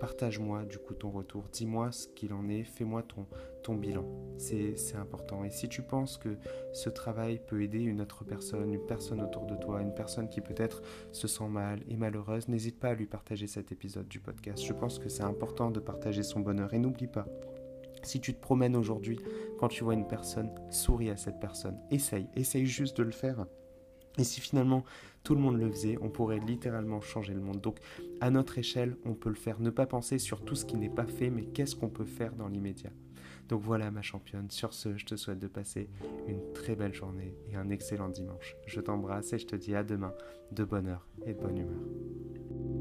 Partage-moi 0.00 0.64
du 0.64 0.78
coup 0.78 0.94
ton 0.94 1.10
retour. 1.10 1.44
Dis-moi 1.52 1.92
ce 1.92 2.08
qu'il 2.08 2.32
en 2.32 2.48
est. 2.48 2.64
Fais-moi 2.64 3.02
ton, 3.02 3.26
ton 3.62 3.74
bilan. 3.74 4.04
C'est 4.36 4.76
important. 4.96 5.44
Et 5.44 5.50
si 5.50 5.68
tu 5.68 5.82
penses 5.82 6.18
que 6.18 6.36
ce 6.72 6.88
travail 6.90 7.40
peut 7.46 7.62
aider 7.62 7.80
une 7.80 8.00
autre 8.00 8.24
personne, 8.24 8.72
une 8.74 8.86
personne 8.86 9.22
autour 9.22 9.46
de 9.46 9.56
toi, 9.56 9.80
une 9.80 9.94
personne 9.94 10.28
qui 10.28 10.40
peut-être 10.40 10.82
se 11.12 11.26
sent 11.26 11.48
mal 11.48 11.80
et 11.88 11.96
malheureuse, 11.96 12.48
n'hésite 12.48 12.78
pas 12.78 12.88
à 12.88 12.94
lui 12.94 13.06
partager 13.06 13.46
cet 13.46 13.72
épisode 13.72 14.08
du 14.08 14.20
podcast. 14.20 14.62
Je 14.62 14.72
pense 14.72 14.98
que 14.98 15.08
c'est 15.08 15.24
important 15.24 15.70
de 15.70 15.80
partager 15.80 16.22
son 16.22 16.40
bonheur. 16.40 16.74
Et 16.74 16.78
n'oublie 16.78 17.06
pas, 17.06 17.26
si 18.02 18.20
tu 18.20 18.34
te 18.34 18.40
promènes 18.40 18.76
aujourd'hui, 18.76 19.18
quand 19.58 19.68
tu 19.68 19.84
vois 19.84 19.94
une 19.94 20.06
personne, 20.06 20.50
souris 20.70 21.10
à 21.10 21.16
cette 21.16 21.40
personne. 21.40 21.78
Essaye, 21.90 22.28
essaye 22.36 22.66
juste 22.66 22.96
de 22.98 23.02
le 23.02 23.12
faire. 23.12 23.46
Et 24.18 24.24
si 24.24 24.40
finalement 24.40 24.84
tout 25.22 25.34
le 25.34 25.40
monde 25.40 25.58
le 25.58 25.70
faisait, 25.70 25.98
on 26.00 26.08
pourrait 26.08 26.38
littéralement 26.38 27.00
changer 27.00 27.34
le 27.34 27.40
monde. 27.40 27.60
Donc 27.60 27.78
à 28.20 28.30
notre 28.30 28.58
échelle, 28.58 28.96
on 29.04 29.14
peut 29.14 29.28
le 29.28 29.34
faire. 29.34 29.60
Ne 29.60 29.70
pas 29.70 29.86
penser 29.86 30.18
sur 30.18 30.44
tout 30.44 30.54
ce 30.54 30.64
qui 30.64 30.76
n'est 30.76 30.88
pas 30.88 31.06
fait, 31.06 31.30
mais 31.30 31.44
qu'est-ce 31.44 31.74
qu'on 31.76 31.88
peut 31.88 32.04
faire 32.04 32.34
dans 32.34 32.48
l'immédiat. 32.48 32.92
Donc 33.48 33.62
voilà 33.62 33.90
ma 33.90 34.02
championne, 34.02 34.50
sur 34.50 34.72
ce, 34.72 34.96
je 34.96 35.06
te 35.06 35.16
souhaite 35.16 35.38
de 35.38 35.46
passer 35.46 35.88
une 36.26 36.52
très 36.52 36.74
belle 36.74 36.94
journée 36.94 37.36
et 37.50 37.56
un 37.56 37.70
excellent 37.70 38.08
dimanche. 38.08 38.56
Je 38.66 38.80
t'embrasse 38.80 39.32
et 39.32 39.38
je 39.38 39.46
te 39.46 39.56
dis 39.56 39.74
à 39.74 39.84
demain 39.84 40.12
de 40.52 40.64
bonheur 40.64 41.06
et 41.26 41.34
de 41.34 41.40
bonne 41.40 41.58
humeur. 41.58 42.75